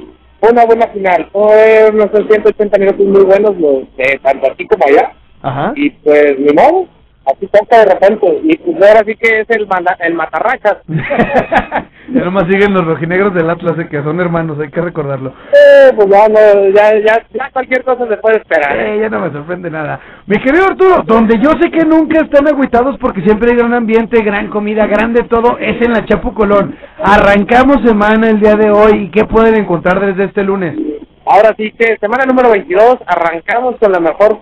una 0.50 0.64
buena 0.64 0.88
final, 0.88 1.28
fue 1.32 1.88
unos 1.92 2.10
180 2.10 2.78
minutos 2.78 3.06
muy 3.06 3.22
buenos, 3.22 3.56
los, 3.58 3.82
eh, 3.98 4.18
tanto 4.22 4.50
aquí 4.50 4.66
como 4.66 4.84
allá. 4.86 5.12
Ajá. 5.42 5.72
Y 5.76 5.90
pues, 5.90 6.38
ni 6.38 6.52
modo, 6.52 6.88
así 7.26 7.46
toca 7.46 7.78
de 7.78 7.94
repente. 7.94 8.40
Y 8.44 8.56
pues 8.58 8.76
ahora 8.76 9.02
sí 9.06 9.14
que 9.16 9.40
es 9.40 9.50
el, 9.50 9.68
el 10.00 10.14
matarrachas. 10.14 10.78
ya 10.86 12.24
nomás 12.24 12.44
siguen 12.44 12.74
los 12.74 12.84
rojinegros 12.84 13.34
del 13.34 13.48
Atlas, 13.48 13.78
eh, 13.78 13.88
que 13.88 14.02
son 14.02 14.20
hermanos, 14.20 14.58
hay 14.60 14.70
que 14.70 14.80
recordarlo. 14.80 15.32
Eh, 15.52 15.92
pues 15.94 16.08
ya, 16.08 16.28
no, 16.28 16.68
ya, 16.74 16.98
ya, 16.98 17.26
ya 17.32 17.50
cualquier 17.52 17.84
cosa 17.84 18.06
se 18.08 18.16
puede 18.16 18.38
esperar. 18.38 18.76
Eh, 18.76 19.00
ya 19.00 19.08
no 19.08 19.20
me 19.20 19.30
sorprende 19.30 19.70
nada. 19.70 20.00
Mi 20.26 20.36
querido 20.38 20.64
Arturo, 20.64 21.02
donde 21.04 21.38
yo 21.38 21.50
sé 21.60 21.70
que 21.70 21.84
nunca 21.84 22.20
están 22.20 22.46
agüitados 22.48 22.96
porque 22.98 23.22
siempre 23.22 23.50
hay 23.50 23.56
gran 23.56 23.74
ambiente, 23.74 24.22
gran 24.22 24.48
comida, 24.48 24.86
grande 24.86 25.22
todo, 25.24 25.58
es 25.58 25.80
en 25.82 25.92
la 25.92 26.04
Chapu 26.06 26.34
Colón. 26.34 26.76
Arrancamos 27.02 27.78
semana 27.84 28.28
el 28.28 28.40
día 28.40 28.54
de 28.54 28.70
hoy 28.70 29.04
y 29.04 29.10
¿qué 29.10 29.24
pueden 29.24 29.54
encontrar 29.56 30.00
desde 30.00 30.24
este 30.24 30.42
lunes? 30.42 30.76
Ahora 31.24 31.54
sí 31.56 31.72
que 31.78 31.96
semana 31.98 32.24
número 32.26 32.50
22, 32.50 32.98
arrancamos 33.06 33.76
con 33.76 33.92
la 33.92 34.00
mejor 34.00 34.40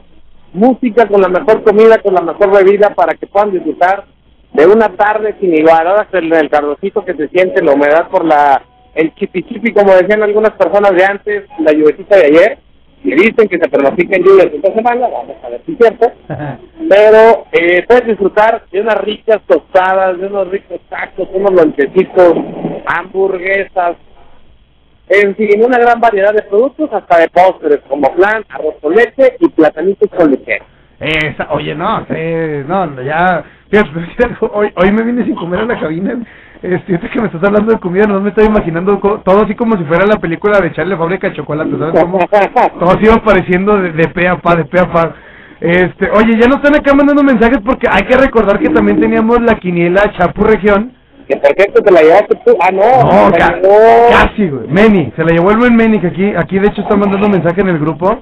música, 0.52 1.06
con 1.06 1.20
la 1.20 1.28
mejor 1.28 1.62
comida, 1.62 1.98
con 1.98 2.14
la 2.14 2.22
mejor 2.22 2.50
bebida 2.50 2.94
para 2.94 3.14
que 3.14 3.26
puedan 3.26 3.52
disfrutar 3.52 4.04
de 4.52 4.66
una 4.66 4.88
tarde 4.96 5.36
sin 5.40 5.54
igual. 5.54 5.86
Ahora 5.86 6.08
el, 6.12 6.32
el 6.32 6.50
cardocito 6.50 7.04
que 7.04 7.14
se 7.14 7.28
siente, 7.28 7.62
la 7.62 7.72
humedad 7.72 8.08
por 8.08 8.24
la 8.24 8.62
el 8.94 9.14
chipi 9.14 9.42
chipi, 9.44 9.72
como 9.72 9.94
decían 9.94 10.22
algunas 10.22 10.52
personas 10.52 10.92
de 10.92 11.04
antes, 11.04 11.44
la 11.60 11.72
lluvecita 11.72 12.16
de 12.16 12.26
ayer, 12.26 12.58
y 13.02 13.12
dicen 13.12 13.48
que 13.48 13.58
se 13.58 13.68
pronostican 13.68 14.22
lluvias 14.22 14.52
esta 14.52 14.74
semana, 14.74 15.08
vamos 15.08 15.36
a 15.42 15.48
ver 15.48 15.62
si 15.64 15.72
es 15.72 15.78
cierto, 15.78 16.12
pero 16.88 17.46
eh, 17.52 17.84
puedes 17.86 18.06
disfrutar 18.06 18.64
de 18.70 18.80
unas 18.80 19.00
ricas 19.00 19.40
tostadas, 19.46 20.18
de 20.18 20.26
unos 20.26 20.48
ricos 20.48 20.80
tacos, 20.88 21.28
unos 21.32 21.52
lonchecitos, 21.52 22.34
hamburguesas, 22.86 23.96
en 25.10 25.34
fin, 25.34 25.64
una 25.64 25.78
gran 25.78 26.00
variedad 26.00 26.32
de 26.32 26.42
productos, 26.42 26.88
hasta 26.92 27.18
de 27.18 27.28
postres, 27.28 27.80
como 27.88 28.14
flan, 28.14 28.44
arroz 28.48 28.76
con 28.80 28.94
leche 28.94 29.36
y 29.40 29.48
platanitos 29.48 30.08
con 30.16 30.30
leche. 30.30 30.62
Esa, 31.00 31.48
oye, 31.50 31.74
no, 31.74 32.06
eh, 32.10 32.64
no, 32.66 33.02
ya, 33.02 33.42
fíjate, 33.70 33.90
hoy, 34.52 34.72
hoy 34.76 34.92
me 34.92 35.02
vine 35.02 35.24
sin 35.24 35.34
comer 35.34 35.60
a 35.60 35.64
la 35.64 35.80
cabina, 35.80 36.14
este, 36.62 37.00
que 37.00 37.20
me 37.20 37.26
estás 37.26 37.42
hablando 37.42 37.72
de 37.72 37.80
comida, 37.80 38.04
no 38.06 38.20
me 38.20 38.28
estoy 38.28 38.46
imaginando 38.46 38.98
todo 39.24 39.42
así 39.42 39.54
como 39.56 39.76
si 39.76 39.84
fuera 39.84 40.06
la 40.06 40.20
película 40.20 40.60
de 40.60 40.72
Charlie 40.72 40.96
Fábrica 40.96 41.28
de 41.28 41.36
Chocolate, 41.36 41.70
¿sabes 41.76 42.02
cómo? 42.02 42.18
todo 42.78 42.90
así 42.90 43.08
apareciendo 43.10 43.78
de, 43.78 43.92
de 43.92 44.08
pe 44.08 44.28
a 44.28 44.36
pa, 44.36 44.54
de 44.54 44.64
pe 44.64 44.78
a 44.78 44.92
pa. 44.92 45.14
Este, 45.60 46.08
oye, 46.10 46.38
ya 46.40 46.46
nos 46.46 46.58
están 46.58 46.74
acá 46.74 46.94
mandando 46.94 47.22
mensajes 47.22 47.58
porque 47.64 47.86
hay 47.90 48.02
que 48.02 48.16
recordar 48.16 48.58
que 48.58 48.68
también 48.68 49.00
teníamos 49.00 49.40
la 49.42 49.56
quiniela 49.56 50.12
Chapu 50.16 50.44
Región, 50.44 50.92
que 51.30 51.36
perfecto 51.36 51.82
te 51.82 51.92
la 51.92 52.02
llevaste 52.02 52.36
tú. 52.44 52.56
Ah, 52.60 52.70
no. 52.72 52.82
No, 52.82 53.32
casi, 54.10 54.48
güey. 54.48 54.66
Meni, 54.68 55.12
se 55.16 55.24
la 55.24 55.32
llevó 55.32 55.50
el 55.52 55.58
buen 55.58 55.76
Meni, 55.76 56.00
que 56.00 56.08
aquí, 56.08 56.32
aquí 56.36 56.58
de 56.58 56.68
hecho 56.68 56.82
está 56.82 56.96
mandando 56.96 57.26
un 57.26 57.32
mensaje 57.32 57.60
en 57.60 57.68
el 57.68 57.78
grupo. 57.78 58.18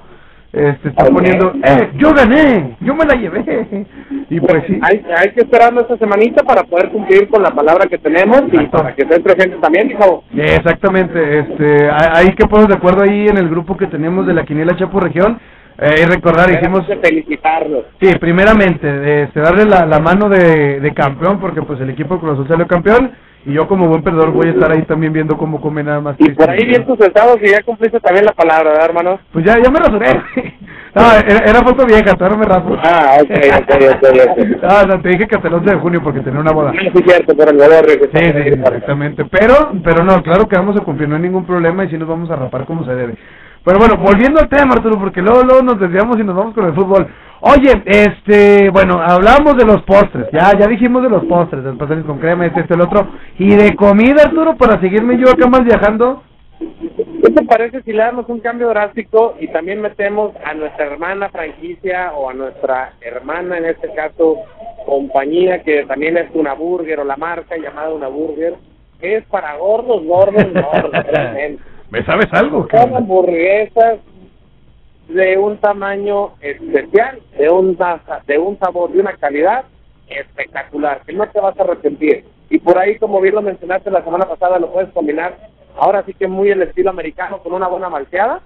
Este, 0.51 0.89
está 0.89 1.05
poniendo, 1.05 1.53
eh, 1.63 1.91
yo 1.97 2.11
gané, 2.11 2.75
yo 2.81 2.95
me 2.95 3.05
la 3.05 3.13
llevé. 3.15 3.85
Y 4.31 4.39
pues 4.39 4.63
sí. 4.67 4.79
Hay, 4.81 5.03
hay 5.15 5.31
que 5.31 5.41
esperarnos 5.41 5.83
esta 5.83 5.97
semanita 5.97 6.43
para 6.43 6.63
poder 6.63 6.89
cumplir 6.89 7.27
con 7.29 7.41
la 7.41 7.51
palabra 7.51 7.87
que 7.87 7.97
tenemos 7.97 8.43
y 8.51 8.65
para 8.67 8.95
que 8.95 9.03
estén 9.03 9.21
presentes 9.23 9.59
también, 9.61 9.91
hijo. 9.91 10.23
Exactamente, 10.35 11.39
este, 11.39 11.89
ahí 11.91 12.31
que 12.33 12.47
podemos 12.47 12.69
de 12.69 12.75
acuerdo 12.75 13.03
ahí 13.03 13.27
en 13.27 13.37
el 13.37 13.49
grupo 13.49 13.77
que 13.77 13.87
tenemos 13.87 14.25
de 14.27 14.33
la 14.33 14.43
Quiniela 14.43 14.75
Chapo 14.75 14.99
Región. 14.99 15.39
Eh, 15.81 16.01
y 16.01 16.05
recordar, 16.05 16.51
hicimos... 16.51 16.85
felicitarlos. 16.85 17.85
Sí, 18.01 18.09
primeramente, 18.19 19.23
este, 19.23 19.39
darle 19.39 19.65
la, 19.65 19.85
la 19.85 19.99
mano 19.99 20.27
de, 20.27 20.79
de 20.79 20.93
campeón, 20.93 21.39
porque 21.39 21.61
pues 21.61 21.79
el 21.79 21.89
equipo 21.89 22.19
Cruz 22.19 22.33
Azul 22.33 22.47
salió 22.47 22.67
campeón, 22.67 23.11
y 23.45 23.53
yo 23.53 23.67
como 23.67 23.87
buen 23.87 24.03
perdedor 24.03 24.31
voy 24.31 24.47
a 24.47 24.51
estar 24.51 24.71
ahí 24.71 24.81
también 24.83 25.13
viendo 25.13 25.37
cómo 25.37 25.61
come 25.61 25.81
nada 25.81 26.01
más. 26.01 26.15
Y 26.19 26.29
por 26.31 26.49
ahí 26.49 26.65
bien 26.65 26.85
tus 26.85 26.99
y 26.99 27.49
ya 27.49 27.63
cumpliste 27.63 27.99
también 28.01 28.25
la 28.25 28.33
palabra, 28.33 28.71
¿verdad, 28.71 28.85
hermano? 28.85 29.19
Pues 29.31 29.45
ya, 29.45 29.57
ya 29.57 29.71
me 29.71 29.79
rasuré. 29.79 30.21
no, 30.95 31.11
era, 31.13 31.45
era, 31.45 31.61
foto 31.61 31.85
vieja, 31.85 32.15
todavía 32.15 32.37
no 32.37 32.37
me 32.37 32.45
rasuro. 32.45 32.81
Ah, 32.83 33.17
ok, 33.21 33.31
ok, 33.61 33.75
ok, 33.95 34.31
okay. 34.31 34.55
ah, 34.63 34.85
no, 34.87 35.01
te 35.01 35.09
dije 35.09 35.27
que 35.27 35.35
hasta 35.35 35.47
el 35.47 35.53
11 35.53 35.69
de 35.69 35.79
junio 35.79 36.01
porque 36.03 36.19
tenía 36.19 36.39
una 36.39 36.51
boda. 36.51 36.73
Sí, 36.73 36.89
cierto, 37.05 37.33
pero 37.37 37.51
el 37.51 37.59
Sí, 37.59 38.09
sí, 38.13 38.49
exactamente. 38.49 39.23
Pero, 39.25 39.71
pero 39.83 40.03
no, 40.03 40.21
claro 40.21 40.47
que 40.47 40.57
vamos 40.57 40.75
a 40.75 40.83
cumplir, 40.83 41.07
no 41.07 41.15
hay 41.15 41.21
ningún 41.21 41.45
problema 41.45 41.85
y 41.85 41.89
sí 41.89 41.97
nos 41.97 42.09
vamos 42.09 42.29
a 42.31 42.35
rapar 42.35 42.65
como 42.65 42.83
se 42.85 42.93
debe. 42.93 43.15
Pero 43.63 43.79
bueno, 43.79 43.97
volviendo 43.97 44.39
al 44.39 44.49
tema, 44.49 44.73
Arturo, 44.73 44.97
porque 44.99 45.21
luego, 45.21 45.43
luego 45.43 45.61
nos 45.61 45.79
desviamos 45.79 46.17
y 46.19 46.23
nos 46.23 46.35
vamos 46.35 46.53
con 46.53 46.65
el 46.65 46.73
fútbol. 46.73 47.07
Oye, 47.41 47.71
este, 47.85 48.69
bueno, 48.69 49.01
hablamos 49.01 49.55
de 49.55 49.65
los 49.65 49.81
postres, 49.83 50.27
ya, 50.31 50.51
ya 50.57 50.67
dijimos 50.67 51.03
de 51.03 51.09
los 51.09 51.23
postres, 51.25 51.63
del 51.63 51.77
pastel 51.77 52.03
con 52.03 52.19
crema, 52.19 52.45
este, 52.45 52.61
este, 52.61 52.73
el 52.73 52.81
otro, 52.81 53.07
y 53.37 53.55
de 53.55 53.75
comida, 53.75 54.23
Arturo, 54.23 54.57
para 54.57 54.79
seguirme 54.81 55.17
yo 55.17 55.29
acá 55.29 55.47
más 55.47 55.63
viajando. 55.63 56.23
¿Qué 56.59 57.31
te 57.31 57.45
parece 57.45 57.81
si 57.83 57.93
le 57.93 58.03
damos 58.03 58.27
un 58.27 58.39
cambio 58.41 58.67
drástico 58.69 59.35
y 59.39 59.47
también 59.47 59.79
metemos 59.81 60.33
a 60.43 60.53
nuestra 60.53 60.87
hermana 60.87 61.29
franquicia 61.29 62.11
o 62.13 62.29
a 62.29 62.33
nuestra 62.33 62.93
hermana, 62.99 63.57
en 63.57 63.65
este 63.65 63.93
caso, 63.93 64.35
compañía, 64.85 65.63
que 65.63 65.85
también 65.85 66.17
es 66.17 66.29
una 66.33 66.53
burger 66.53 66.99
o 66.99 67.03
la 67.05 67.15
marca 67.15 67.55
llamada 67.55 67.93
una 67.93 68.09
burger, 68.09 68.55
que 68.99 69.17
es 69.17 69.25
para 69.25 69.55
gordos, 69.55 70.03
gordos, 70.03 70.45
gordos, 70.51 70.91
realmente. 71.11 71.63
¿Me 71.91 72.03
sabes 72.05 72.27
algo? 72.31 72.67
Son 72.71 72.95
hamburguesas 72.95 73.99
de 75.07 75.37
un 75.37 75.57
tamaño 75.57 76.33
especial, 76.39 77.19
de 77.37 77.49
un, 77.49 77.77
de 78.27 78.37
un 78.37 78.59
sabor, 78.59 78.91
de 78.91 78.99
una 78.99 79.13
calidad 79.13 79.65
espectacular, 80.07 81.01
que 81.05 81.13
no 81.13 81.27
te 81.27 81.39
vas 81.39 81.57
a 81.59 81.63
arrepentir. 81.63 82.25
Y 82.49 82.59
por 82.59 82.77
ahí, 82.77 82.97
como 82.97 83.19
bien 83.21 83.35
lo 83.35 83.41
mencionaste 83.41 83.89
la 83.91 84.03
semana 84.03 84.25
pasada, 84.25 84.59
lo 84.59 84.71
puedes 84.71 84.91
combinar 84.91 85.35
ahora 85.77 86.03
sí 86.05 86.13
que 86.13 86.27
muy 86.27 86.49
el 86.49 86.61
estilo 86.61 86.89
americano 86.89 87.39
con 87.39 87.53
una 87.53 87.67
buena 87.67 87.89
malteada, 87.89 88.41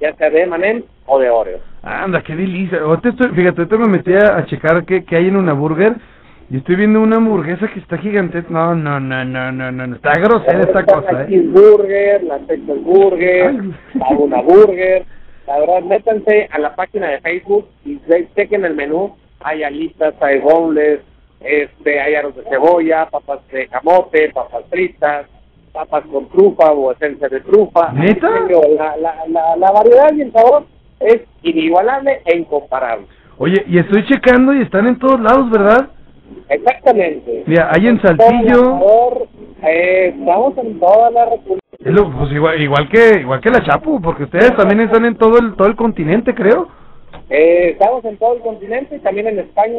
ya 0.00 0.14
sea 0.16 0.30
de 0.30 0.42
M&M 0.42 0.84
o 1.06 1.18
de 1.18 1.30
Oreo. 1.30 1.60
Anda, 1.82 2.22
qué 2.22 2.34
delicia. 2.34 2.78
Estoy, 2.94 3.28
fíjate, 3.34 3.62
ahorita 3.62 3.76
me 3.76 3.88
metí 3.88 4.14
a, 4.14 4.36
a 4.36 4.46
checar 4.46 4.84
qué, 4.84 5.04
qué 5.04 5.16
hay 5.16 5.28
en 5.28 5.36
una 5.36 5.52
burger 5.52 5.94
y 6.50 6.58
estoy 6.58 6.76
viendo 6.76 7.00
una 7.00 7.16
hamburguesa 7.16 7.68
que 7.68 7.80
está 7.80 7.98
gigante. 7.98 8.44
No, 8.48 8.74
no, 8.74 9.00
no, 9.00 9.24
no, 9.24 9.52
no, 9.52 9.72
no. 9.72 9.94
Está 9.96 10.12
grosera 10.12 10.60
esta 10.60 10.84
cosa, 10.84 11.12
La 11.12 11.22
¿eh? 11.22 11.26
cheeseburger, 11.28 12.22
la 12.24 12.38
Texas 12.40 12.82
Burger, 12.82 13.54
la 13.94 14.08
Una 14.08 14.42
Burger. 14.42 15.04
La 15.46 15.58
verdad, 15.58 15.82
métanse 15.82 16.48
a 16.50 16.58
la 16.58 16.74
página 16.74 17.08
de 17.08 17.20
Facebook 17.20 17.66
y 17.84 17.98
chequen 18.36 18.64
el 18.64 18.74
menú. 18.74 19.16
Hay 19.40 19.62
alitas, 19.64 20.14
hay 20.20 20.38
boneless, 20.38 21.00
este, 21.40 22.00
hay 22.00 22.14
aros 22.14 22.36
de 22.36 22.44
cebolla, 22.44 23.08
papas 23.10 23.40
de 23.50 23.66
camote, 23.66 24.30
papas 24.32 24.64
fritas, 24.70 25.26
papas 25.72 26.04
con 26.12 26.28
trufa 26.28 26.70
o 26.72 26.92
esencia 26.92 27.28
de 27.28 27.40
trufa. 27.40 27.92
¿Neta? 27.92 28.30
La, 28.30 28.96
la, 28.96 29.16
la, 29.28 29.56
la 29.56 29.70
variedad 29.72 30.12
y 30.14 30.20
el 30.22 30.32
sabor 30.32 30.64
es 31.00 31.22
inigualable 31.42 32.20
e 32.24 32.36
incomparable. 32.38 33.06
Oye, 33.38 33.64
y 33.66 33.78
estoy 33.78 34.06
checando 34.06 34.52
y 34.52 34.62
están 34.62 34.86
en 34.86 34.98
todos 34.98 35.20
lados, 35.20 35.50
¿verdad? 35.50 35.88
Exactamente. 36.48 37.44
Mira, 37.46 37.70
hay 37.72 37.88
en 37.88 38.00
Saltillo. 38.02 38.80
Eh, 39.64 40.14
estamos 40.18 40.58
en 40.58 40.80
toda 40.80 41.10
la 41.10 41.24
República. 41.26 41.62
Es 41.78 41.94
pues 42.18 42.32
igual, 42.32 42.60
igual 42.60 42.88
que 42.88 43.20
igual 43.20 43.40
que 43.40 43.50
la 43.50 43.64
Chapu, 43.64 44.00
porque 44.00 44.24
ustedes 44.24 44.54
también 44.56 44.80
están 44.80 45.04
en 45.04 45.16
todo 45.16 45.38
el 45.38 45.54
todo 45.54 45.68
el 45.68 45.76
continente, 45.76 46.34
creo. 46.34 46.68
Eh, 47.28 47.70
estamos 47.70 48.04
en 48.04 48.16
todo 48.18 48.34
el 48.34 48.40
continente, 48.40 48.98
también 48.98 49.26
en 49.26 49.38
España, 49.38 49.78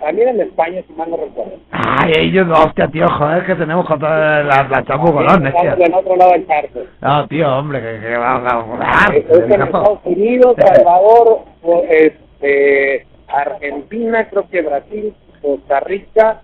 también 0.00 0.28
en 0.28 0.40
España, 0.42 0.82
si 0.86 0.92
mal 0.92 1.10
no 1.10 1.16
recuerdo. 1.16 1.52
Ay, 1.70 2.12
ellos, 2.18 2.46
hostia, 2.50 2.86
tío, 2.88 3.08
joder, 3.08 3.46
que 3.46 3.54
tenemos 3.54 3.86
con 3.86 4.00
la, 4.00 4.42
la 4.42 4.84
Chapu 4.84 5.10
Golón, 5.10 5.46
Estamos 5.46 5.78
del 5.78 5.94
otro 5.94 6.16
lado 6.16 6.32
del 6.32 6.46
charco. 6.46 6.80
No, 7.00 7.26
tío, 7.28 7.58
hombre, 7.58 7.80
que, 7.80 8.00
que 8.06 8.16
vamos 8.16 8.52
a 8.52 8.60
jugar. 8.60 9.16
Estoy 9.16 9.52
en 9.52 9.62
Estados 9.62 9.98
Unidos, 10.04 10.56
Salvador, 10.58 11.40
este, 11.90 13.06
Argentina, 13.28 14.28
creo 14.28 14.48
que 14.50 14.62
Brasil, 14.62 15.14
Costa 15.42 15.80
Rica, 15.80 16.40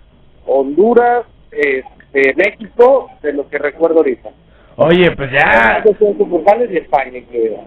Honduras, 0.46 1.24
este, 1.50 2.34
México, 2.34 3.08
de 3.22 3.32
lo 3.32 3.48
que 3.48 3.58
recuerdo 3.58 3.98
ahorita. 3.98 4.30
Oye, 4.76 5.10
pues 5.16 5.30
ya, 5.32 5.82
y 5.84 6.76
España, 6.76 7.20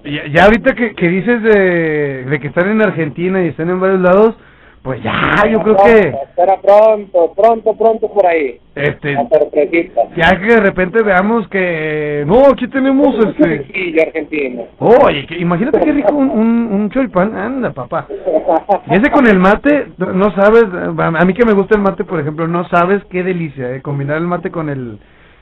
ya, 0.06 0.28
ya 0.28 0.46
ahorita 0.46 0.74
que, 0.74 0.96
que 0.96 1.10
dices 1.10 1.44
de, 1.44 2.24
de 2.24 2.39
que 2.39 2.48
están 2.48 2.70
en 2.70 2.82
Argentina 2.82 3.44
y 3.44 3.50
están 3.50 3.70
en 3.70 3.82
varios 3.82 4.00
lados, 4.00 4.36
pues 4.84 5.02
ya, 5.04 5.46
yo 5.48 5.62
creo 5.62 5.76
que, 5.78 6.08
Espera 6.10 6.60
pronto, 6.60 7.34
pronto, 7.36 7.74
pronto 7.78 8.08
por 8.12 8.26
ahí. 8.26 8.60
este, 8.74 9.15
ya 10.15 10.39
que 10.39 10.48
de 10.48 10.60
repente 10.60 11.04
veamos 11.04 11.48
que, 11.50 12.24
no, 12.26 12.48
aquí 12.52 12.67
tenemos 12.67 13.15
este, 13.26 13.65
Sí, 13.65 13.94
yo 13.94 14.02
Argentina. 14.02 14.63
oye, 14.80 15.28
que, 15.28 15.38
imagínate 15.38 15.80
qué 15.82 15.91
rico 15.91 16.15
un, 16.15 16.30
un, 16.32 16.74
un 16.74 16.89
choripán, 16.89 17.36
anda, 17.36 17.72
papá. 17.72 18.08
Y 18.88 18.96
ese 18.96 19.12
con 19.12 19.28
el 19.28 19.38
mate, 19.38 19.88
no 19.98 20.13
no 20.13 20.32
sabes, 20.36 20.65
a 20.98 21.26
mí 21.26 21.34
que 21.34 21.46
me 21.46 21.54
gusta 21.54 21.76
el 21.76 21.82
mate, 21.84 22.04
por 22.04 22.20
ejemplo, 22.20 22.48
no 22.48 22.67
sabes 22.70 23.04
qué 23.12 23.22
delicia, 23.24 23.76
eh, 23.76 23.82
combinar 23.82 24.17
el 24.17 24.28
mate 24.28 24.50
con 24.50 24.70
el 24.70 24.98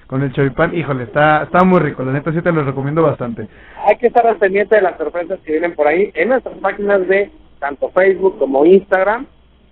con 0.07 0.23
el 0.23 0.33
choripán, 0.33 0.75
híjole, 0.75 1.03
está 1.03 1.43
está 1.43 1.63
muy 1.63 1.79
rico, 1.79 2.03
la 2.03 2.11
neta 2.11 2.33
sí 2.33 2.41
te 2.41 2.51
lo 2.51 2.63
recomiendo 2.63 3.03
bastante. 3.03 3.47
Hay 3.85 3.95
que 3.97 4.07
estar 4.07 4.25
al 4.25 4.37
pendiente 4.37 4.75
de 4.75 4.81
las 4.81 4.97
sorpresas 4.97 5.39
que 5.45 5.51
vienen 5.51 5.75
por 5.75 5.87
ahí 5.87 6.11
en 6.15 6.29
nuestras 6.29 6.57
páginas 6.57 7.07
de 7.07 7.29
tanto 7.59 7.89
Facebook 7.89 8.37
como 8.39 8.65
Instagram 8.65 9.25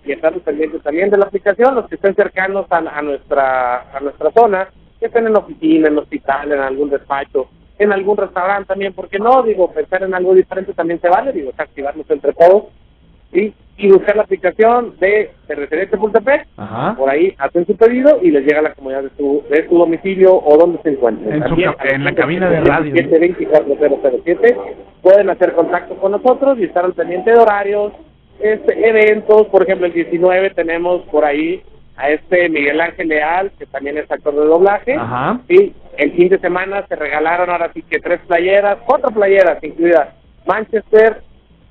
y 0.04 0.12
estar 0.12 0.32
pendientes 0.40 0.82
también 0.82 1.10
de 1.10 1.18
la 1.18 1.26
aplicación, 1.26 1.74
los 1.74 1.88
que 1.88 1.96
estén 1.96 2.14
cercanos 2.14 2.66
a, 2.70 3.02
nuestra 3.02 3.90
a 3.92 4.00
nuestra 4.00 4.30
zona, 4.32 4.68
que 4.98 5.06
estén 5.06 5.26
en 5.26 5.36
oficina, 5.36 5.88
en 5.88 5.98
hospital, 5.98 6.52
en 6.52 6.60
algún 6.60 6.90
despacho, 6.90 7.48
en 7.78 7.92
algún 7.92 8.16
restaurante 8.16 8.68
también, 8.68 8.92
porque 8.92 9.18
no, 9.18 9.42
digo, 9.42 9.70
pensar 9.72 10.02
en 10.02 10.14
algo 10.14 10.34
diferente 10.34 10.72
también 10.72 11.00
se 11.00 11.08
vale, 11.08 11.32
digo, 11.32 11.50
es 11.50 11.60
activarnos 11.60 12.10
entre 12.10 12.32
todos 12.32 12.64
¿sí? 13.32 13.52
y 13.76 13.90
buscar 13.90 14.16
la 14.16 14.22
aplicación 14.22 14.94
de 14.98 15.30
Cervecería 15.46 15.90
Chapultepec, 15.90 16.46
por 16.96 17.08
ahí 17.08 17.34
hacen 17.38 17.66
su 17.66 17.76
pedido 17.76 18.18
y 18.22 18.30
les 18.32 18.44
llega 18.44 18.58
a 18.58 18.62
la 18.62 18.74
comunidad 18.74 19.04
de 19.04 19.10
su, 19.16 19.44
de 19.48 19.68
su 19.68 19.78
domicilio 19.78 20.34
o 20.34 20.56
donde 20.56 20.82
se 20.82 20.90
encuentren. 20.90 21.44
En, 21.84 22.04
la 22.04 22.14
cabina 22.14 22.50
de 22.50 22.60
radio. 22.60 22.92
724 22.94 23.76
pueden 25.08 25.30
hacer 25.30 25.54
contacto 25.54 25.94
con 25.94 26.12
nosotros 26.12 26.58
y 26.58 26.64
estar 26.64 26.84
al 26.84 26.92
pendiente 26.92 27.30
de 27.30 27.38
horarios, 27.38 27.94
este, 28.40 28.86
eventos, 28.86 29.46
por 29.46 29.62
ejemplo 29.62 29.86
el 29.86 29.94
19 29.94 30.50
tenemos 30.50 31.00
por 31.10 31.24
ahí 31.24 31.62
a 31.96 32.10
este 32.10 32.50
Miguel 32.50 32.78
Ángel 32.78 33.08
Leal, 33.08 33.50
que 33.58 33.64
también 33.64 33.96
es 33.96 34.10
actor 34.10 34.34
de 34.34 34.44
doblaje, 34.44 34.94
Ajá. 34.94 35.40
y 35.48 35.72
el 35.96 36.12
fin 36.12 36.28
de 36.28 36.38
semana 36.40 36.84
se 36.86 36.94
regalaron 36.94 37.48
ahora 37.48 37.70
sí 37.72 37.80
que 37.82 38.00
tres 38.00 38.20
playeras, 38.28 38.76
cuatro 38.84 39.10
playeras, 39.10 39.64
incluidas 39.64 40.10
Manchester, 40.46 41.22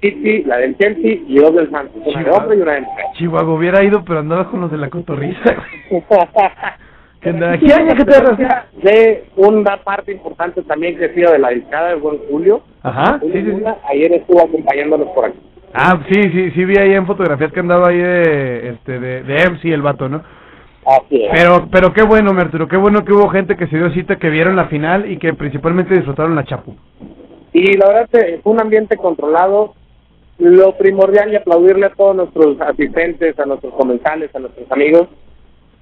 City, 0.01 0.43
la 0.43 0.57
del 0.57 0.75
Chelsea 0.77 1.19
y 1.27 1.35
dos 1.35 1.53
del 1.53 1.69
Santos, 1.69 1.95
una 1.95 2.05
de 2.05 2.11
Chihuahua. 2.25 2.41
hombre 2.41 2.57
y 2.57 2.61
una 2.61 2.73
de 2.73 2.81
mujer. 2.81 3.05
Chihuahua 3.17 3.53
hubiera 3.53 3.83
ido, 3.83 4.03
pero 4.03 4.19
andaba 4.19 4.49
con 4.49 4.61
los 4.61 4.71
de 4.71 4.77
la 4.77 4.89
cotorriza. 4.89 5.55
güey. 7.17 7.21
¿Qué 7.21 7.29
andaba? 7.29 7.57
¿Qué 7.57 7.73
año 7.73 7.95
que 7.95 8.05
te 8.05 8.87
de 8.87 9.25
una 9.35 9.77
parte 9.83 10.11
importante 10.11 10.61
también 10.63 10.97
que 10.97 11.05
ha 11.05 11.13
sido 11.13 11.31
de 11.31 11.39
la 11.39 11.49
discada 11.49 11.89
de 11.89 11.95
Buen 11.95 12.19
Julio. 12.29 12.61
Ajá, 12.83 13.19
sí, 13.21 13.31
sí, 13.31 13.63
Ayer 13.89 14.13
estuvo 14.13 14.41
acompañándonos 14.41 15.09
por 15.09 15.25
aquí. 15.25 15.39
Ah, 15.73 15.99
sí, 16.09 16.21
sí, 16.31 16.51
sí 16.51 16.65
vi 16.65 16.77
ahí 16.77 16.93
en 16.93 17.05
fotografías 17.05 17.51
que 17.51 17.59
andaba 17.59 17.89
ahí 17.89 17.97
de, 17.97 18.69
este, 18.69 18.99
de, 18.99 19.23
de 19.23 19.49
MC 19.49 19.65
el 19.65 19.81
vato, 19.81 20.07
¿no? 20.09 20.23
Así 20.85 21.25
es. 21.25 21.31
Pero, 21.33 21.67
pero 21.69 21.93
qué 21.93 22.03
bueno, 22.03 22.33
mi 22.33 22.39
Arturo, 22.39 22.67
qué 22.67 22.77
bueno 22.77 23.03
que 23.03 23.11
hubo 23.11 23.27
gente 23.29 23.57
que 23.57 23.67
se 23.67 23.77
dio 23.77 23.91
cita, 23.91 24.15
que 24.15 24.29
vieron 24.29 24.55
la 24.55 24.67
final 24.67 25.11
y 25.11 25.17
que 25.17 25.33
principalmente 25.33 25.93
disfrutaron 25.93 26.35
la 26.35 26.45
Chapu. 26.45 26.75
Y 27.51 27.75
la 27.75 27.87
verdad 27.87 28.09
que 28.09 28.39
fue 28.41 28.53
un 28.53 28.61
ambiente 28.61 28.95
controlado. 28.97 29.73
Lo 30.39 30.77
primordial 30.77 31.33
y 31.33 31.35
aplaudirle 31.35 31.87
a 31.87 31.93
todos 31.95 32.15
nuestros 32.15 32.61
asistentes, 32.61 33.37
a 33.39 33.45
nuestros 33.45 33.73
comensales, 33.73 34.33
a 34.35 34.39
nuestros 34.39 34.71
amigos, 34.71 35.07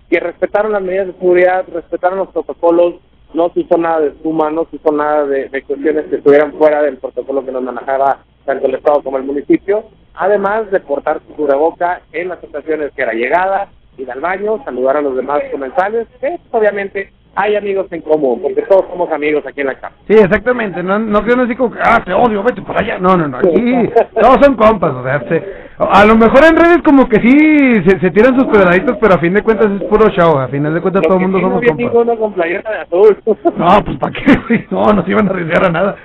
que 0.09 0.19
respetaron 0.19 0.71
las 0.71 0.81
medidas 0.81 1.07
de 1.07 1.13
seguridad, 1.13 1.65
respetaron 1.73 2.19
los 2.19 2.29
protocolos, 2.29 2.95
no 3.33 3.49
se 3.49 3.61
hizo 3.61 3.77
nada 3.77 3.99
de 4.01 4.07
espuma, 4.09 4.49
no 4.51 4.65
se 4.69 4.77
hizo 4.77 4.91
nada 4.91 5.25
de, 5.25 5.49
de 5.49 5.61
cuestiones 5.63 6.05
que 6.05 6.17
estuvieran 6.17 6.53
fuera 6.53 6.81
del 6.81 6.97
protocolo 6.97 7.43
que 7.45 7.51
nos 7.51 7.63
manejaba 7.63 8.19
tanto 8.45 8.67
el 8.67 8.75
Estado 8.75 9.01
como 9.01 9.17
el 9.17 9.23
municipio, 9.23 9.83
además 10.13 10.69
de 10.71 10.79
portar 10.79 11.19
su 11.27 11.33
cubreboca 11.35 12.01
en 12.13 12.29
las 12.29 12.43
ocasiones 12.43 12.91
que 12.95 13.01
era 13.01 13.13
llegada, 13.13 13.67
ir 13.97 14.09
al 14.11 14.19
baño, 14.21 14.61
saludar 14.63 14.97
a 14.97 15.01
los 15.01 15.15
demás 15.15 15.41
comensales, 15.51 16.07
que 16.21 16.37
obviamente 16.51 17.11
hay 17.37 17.55
amigos 17.57 17.87
en 17.91 18.01
común, 18.01 18.41
porque 18.41 18.61
todos 18.61 18.85
somos 18.89 19.11
amigos 19.11 19.43
aquí 19.45 19.59
en 19.61 19.67
la 19.67 19.75
casa. 19.75 19.93
Sí, 20.07 20.13
exactamente, 20.13 20.81
no, 20.83 20.99
no 20.99 21.21
creo 21.23 21.41
así 21.43 21.55
como 21.55 21.73
que, 21.73 21.79
ah, 21.83 22.01
te 22.05 22.13
odio, 22.13 22.41
vete 22.43 22.61
para 22.61 22.79
allá. 22.79 22.97
No, 22.99 23.17
no, 23.17 23.27
no, 23.27 23.37
aquí 23.39 23.89
todos 24.21 24.37
son 24.41 24.55
compas, 24.55 24.93
o 24.93 25.03
sea, 25.03 25.19
se- 25.27 25.64
a 25.77 26.05
lo 26.05 26.15
mejor 26.15 26.43
en 26.45 26.55
redes 26.55 26.77
como 26.83 27.07
que 27.09 27.19
sí 27.19 27.83
se, 27.85 27.99
se 27.99 28.11
tiran 28.11 28.39
sus 28.39 28.45
pedraditos, 28.45 28.97
pero 29.01 29.15
a 29.15 29.17
fin 29.19 29.33
de 29.33 29.41
cuentas 29.41 29.69
es 29.71 29.83
puro 29.83 30.09
show, 30.09 30.37
a 30.39 30.47
final 30.47 30.73
de 30.73 30.81
cuentas 30.81 31.03
todo 31.03 31.15
el 31.17 31.27
mundo 31.27 31.39
Lo 31.39 31.59
que 31.59 31.67
sí 31.67 31.71
no 31.73 31.77
somos 31.77 31.77
vi 31.77 31.89
compas. 31.89 32.17
con 32.17 32.33
playera 32.33 32.71
de 32.71 32.77
azul. 32.79 33.17
No, 33.57 33.83
pues 33.83 33.97
para 33.97 34.13
qué, 34.13 34.35
güey? 34.47 34.65
no, 34.71 34.83
no 34.93 35.03
se 35.03 35.11
iban 35.11 35.27
a 35.27 35.31
arriesgar 35.31 35.65
a 35.65 35.69
nada. 35.69 35.95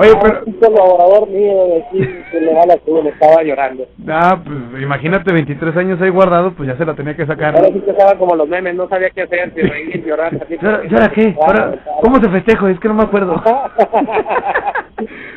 Oye, 0.00 0.12
pero, 0.22 0.42
Un 0.46 0.52
colaborador 0.52 1.28
mío 1.28 1.64
de 1.66 1.82
aquí 1.82 1.98
que 2.30 2.40
le 2.40 2.54
va 2.54 2.62
al 2.62 2.70
azul, 2.70 3.04
estaba 3.08 3.42
llorando. 3.42 3.84
ah, 4.08 4.38
pues 4.44 4.80
imagínate 4.82 5.32
23 5.32 5.76
años 5.76 6.00
ahí 6.00 6.08
guardados, 6.10 6.52
pues 6.56 6.68
ya 6.68 6.76
se 6.76 6.84
la 6.84 6.94
tenía 6.94 7.16
que 7.16 7.26
sacar. 7.26 7.56
Ahora 7.56 7.66
sí 7.72 7.80
que 7.80 7.90
estaba 7.90 8.14
como 8.16 8.36
los 8.36 8.48
memes, 8.48 8.76
no 8.76 8.88
sabía 8.88 9.10
qué 9.10 9.22
hacer, 9.22 9.52
si 9.54 9.60
reír, 9.62 10.04
llorar. 10.06 10.32
así 10.40 10.54
¿Y 10.60 10.64
ahora- 10.64 10.80
que- 10.82 10.88
y 10.88 10.94
ahora 10.94 11.08
qué? 11.08 11.36
Ahora, 11.40 11.74
¿Cómo 12.00 12.20
se 12.20 12.28
festejo? 12.30 12.68
Es 12.68 12.78
que 12.78 12.86
no 12.88 12.94
me 12.94 13.02
acuerdo. 13.02 13.42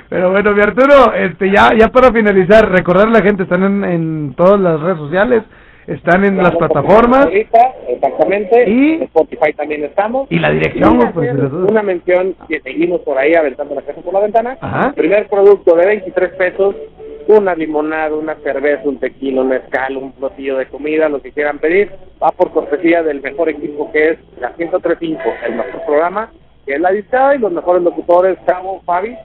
Pero 0.09 0.31
bueno, 0.31 0.51
mi 0.53 0.61
Arturo, 0.61 1.13
este, 1.15 1.49
ya, 1.51 1.69
ya 1.77 1.87
para 1.87 2.11
finalizar, 2.11 2.69
recordar 2.69 3.07
a 3.07 3.11
la 3.11 3.21
gente, 3.21 3.43
están 3.43 3.63
en, 3.63 3.83
en 3.83 4.33
todas 4.35 4.59
las 4.59 4.79
redes 4.79 4.97
sociales, 4.97 5.43
están 5.87 6.25
en 6.25 6.37
las 6.37 6.55
plataformas 6.55 7.25
Ahorita, 7.25 7.73
exactamente. 7.87 8.69
Y- 8.69 9.03
Spotify 9.03 9.53
también 9.53 9.83
estamos. 9.83 10.27
y 10.31 10.39
la 10.39 10.51
dirección, 10.51 11.01
Y 11.01 11.05
pues, 11.13 11.33
una 11.51 11.81
mención 11.83 12.35
que 12.47 12.59
seguimos 12.61 13.01
por 13.01 13.17
ahí 13.17 13.33
aventando 13.35 13.75
la 13.75 13.81
casa 13.81 14.01
por 14.01 14.13
la 14.13 14.19
ventana. 14.21 14.57
Ajá. 14.61 14.93
Primer 14.93 15.27
producto 15.27 15.75
de 15.75 15.85
23 15.85 16.29
pesos, 16.33 16.75
una 17.27 17.55
limonada, 17.55 18.15
una 18.15 18.35
cerveza, 18.35 18.81
un 18.87 18.97
tequila, 18.99 19.41
un 19.41 19.49
mezcal, 19.49 19.97
un 19.97 20.11
platillo 20.13 20.57
de 20.57 20.65
comida, 20.67 21.07
lo 21.09 21.21
que 21.21 21.31
quieran 21.31 21.59
pedir, 21.59 21.91
va 22.21 22.29
por 22.31 22.51
cortesía 22.51 23.03
del 23.03 23.21
mejor 23.21 23.49
equipo 23.49 23.91
que 23.91 24.09
es 24.11 24.17
la 24.39 24.51
1035, 24.57 25.21
el 25.47 25.55
mejor 25.55 25.85
programa, 25.85 26.31
que 26.65 26.73
es 26.75 26.81
la 26.81 26.91
discada 26.91 27.35
y 27.35 27.39
los 27.39 27.51
mejores 27.51 27.83
locutores, 27.83 28.37
Cabo, 28.45 28.81
Fabi. 28.85 29.15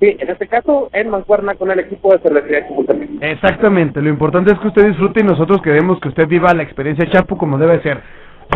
Sí, 0.00 0.16
en 0.18 0.30
este 0.30 0.46
caso, 0.46 0.90
en 0.92 1.10
Mancuerna 1.10 1.54
con 1.54 1.70
el 1.72 1.80
equipo 1.80 2.12
de 2.12 2.20
cervecería 2.20 2.68
Chapultepec. 2.68 3.10
Exactamente, 3.20 4.00
lo 4.00 4.08
importante 4.08 4.52
es 4.52 4.58
que 4.60 4.68
usted 4.68 4.86
disfrute 4.86 5.20
y 5.20 5.24
nosotros 5.24 5.60
queremos 5.60 5.98
que 6.00 6.08
usted 6.08 6.28
viva 6.28 6.54
la 6.54 6.62
experiencia 6.62 7.10
Chapu 7.10 7.36
como 7.36 7.58
debe 7.58 7.82
ser. 7.82 8.00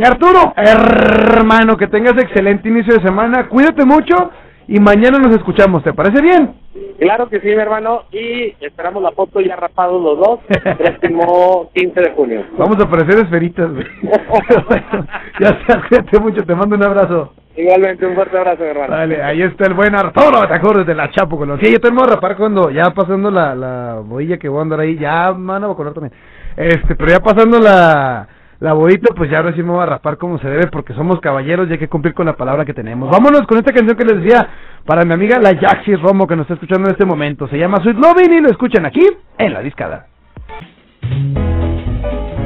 Arturo, 0.04 0.54
hermano, 0.56 1.76
que 1.76 1.88
tengas 1.88 2.16
excelente 2.16 2.68
inicio 2.68 2.94
de 2.94 3.02
semana, 3.02 3.48
cuídate 3.48 3.84
mucho 3.84 4.30
y 4.68 4.80
mañana 4.80 5.18
nos 5.18 5.34
escuchamos. 5.36 5.82
¿Te 5.82 5.92
parece 5.92 6.22
bien? 6.22 6.54
Claro 6.98 7.28
que 7.28 7.40
sí, 7.40 7.48
mi 7.48 7.54
hermano, 7.54 8.04
y 8.12 8.54
esperamos 8.64 9.02
la 9.02 9.10
foto 9.10 9.40
ya 9.40 9.56
rapados 9.56 10.02
los 10.02 10.18
dos, 10.18 10.40
el 10.48 10.76
próximo 10.76 11.70
15 11.74 12.00
de 12.00 12.10
junio. 12.12 12.44
Vamos 12.56 12.78
a 12.78 12.84
aparecer 12.84 13.24
esferitas, 13.24 13.70
güey. 13.70 13.86
ya 15.40 15.48
se 15.66 15.88
cuídate 15.88 16.20
mucho, 16.20 16.44
te 16.44 16.54
mando 16.54 16.76
un 16.76 16.84
abrazo. 16.84 17.32
Igualmente, 17.56 18.06
un 18.06 18.14
fuerte 18.14 18.38
abrazo, 18.38 18.62
mi 18.62 18.70
hermano. 18.70 18.96
Dale, 18.96 19.22
ahí 19.22 19.42
está 19.42 19.66
el 19.66 19.74
buen 19.74 19.94
Arturo, 19.94 20.46
te 20.48 20.54
acuerdas 20.54 20.86
de 20.86 20.94
la 20.94 21.10
Chapo 21.10 21.36
con 21.36 21.48
los... 21.48 21.60
Sí, 21.60 21.70
yo 21.70 21.80
te 21.80 21.90
voy 21.90 22.04
a 22.04 22.14
rapar 22.14 22.36
cuando, 22.36 22.70
ya 22.70 22.90
pasando 22.94 23.30
la, 23.30 23.54
la 23.54 24.00
boilla 24.02 24.38
que 24.38 24.48
voy 24.48 24.60
a 24.60 24.62
andar 24.62 24.80
ahí, 24.80 24.96
ya, 24.96 25.32
mano, 25.32 25.66
voy 25.66 25.74
a 25.74 25.76
color 25.76 25.94
también. 25.94 26.14
Este, 26.56 26.94
pero 26.94 27.10
ya 27.10 27.20
pasando 27.20 27.58
la, 27.58 28.26
la 28.62 28.74
boita, 28.74 29.12
pues 29.16 29.28
ya 29.28 29.38
ahora 29.38 29.52
sí 29.54 29.62
me 29.62 29.72
voy 29.72 29.82
a 29.82 29.86
raspar 29.86 30.16
como 30.18 30.38
se 30.38 30.48
debe, 30.48 30.68
porque 30.68 30.94
somos 30.94 31.18
caballeros 31.18 31.68
y 31.68 31.72
hay 31.72 31.78
que 31.78 31.88
cumplir 31.88 32.14
con 32.14 32.26
la 32.26 32.36
palabra 32.36 32.64
que 32.64 32.72
tenemos. 32.72 33.10
Vámonos 33.10 33.42
con 33.48 33.58
esta 33.58 33.72
canción 33.72 33.96
que 33.96 34.04
les 34.04 34.22
decía 34.22 34.48
para 34.86 35.04
mi 35.04 35.12
amiga 35.12 35.40
la 35.40 35.50
Yaxi 35.50 35.96
Romo, 35.96 36.28
que 36.28 36.36
nos 36.36 36.44
está 36.44 36.54
escuchando 36.54 36.88
en 36.88 36.92
este 36.92 37.04
momento. 37.04 37.48
Se 37.48 37.58
llama 37.58 37.78
Sweet 37.82 37.96
Loving 37.96 38.32
y 38.34 38.40
lo 38.40 38.50
escuchan 38.50 38.86
aquí, 38.86 39.04
en 39.36 39.52
la 39.52 39.62
discada. 39.62 40.06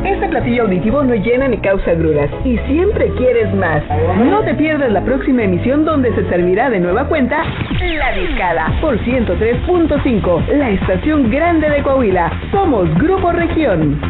Este 0.06 0.28
platillo 0.28 0.62
auditivo 0.62 1.02
no 1.02 1.14
llena 1.16 1.48
ni 1.48 1.58
causa 1.58 1.92
gruras 1.92 2.30
y 2.46 2.56
siempre 2.66 3.12
quieres 3.18 3.54
más. 3.54 3.82
No 4.18 4.40
te 4.42 4.54
pierdas 4.54 4.90
la 4.92 5.04
próxima 5.04 5.42
emisión 5.42 5.84
donde 5.84 6.14
se 6.14 6.26
servirá 6.30 6.70
de 6.70 6.80
nueva 6.80 7.04
cuenta 7.08 7.44
La 7.44 8.12
Discada 8.12 8.72
por 8.80 8.96
103.5, 9.00 10.46
la 10.56 10.70
estación 10.70 11.30
grande 11.30 11.68
de 11.68 11.82
Coahuila. 11.82 12.32
Somos 12.52 12.88
Grupo 12.94 13.32
Región. 13.32 14.00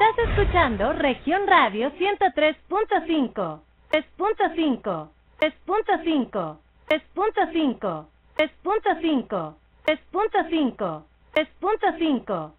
Estás 0.00 0.28
escuchando 0.28 0.92
Región 0.92 1.44
Radio 1.48 1.90
103.5. 1.90 3.60
3.5. 3.90 5.08
3.5. 5.40 6.58
3.5. 6.88 8.06
3.5, 8.38 9.54
3.5, 9.84 11.02
3.5. 11.34 12.57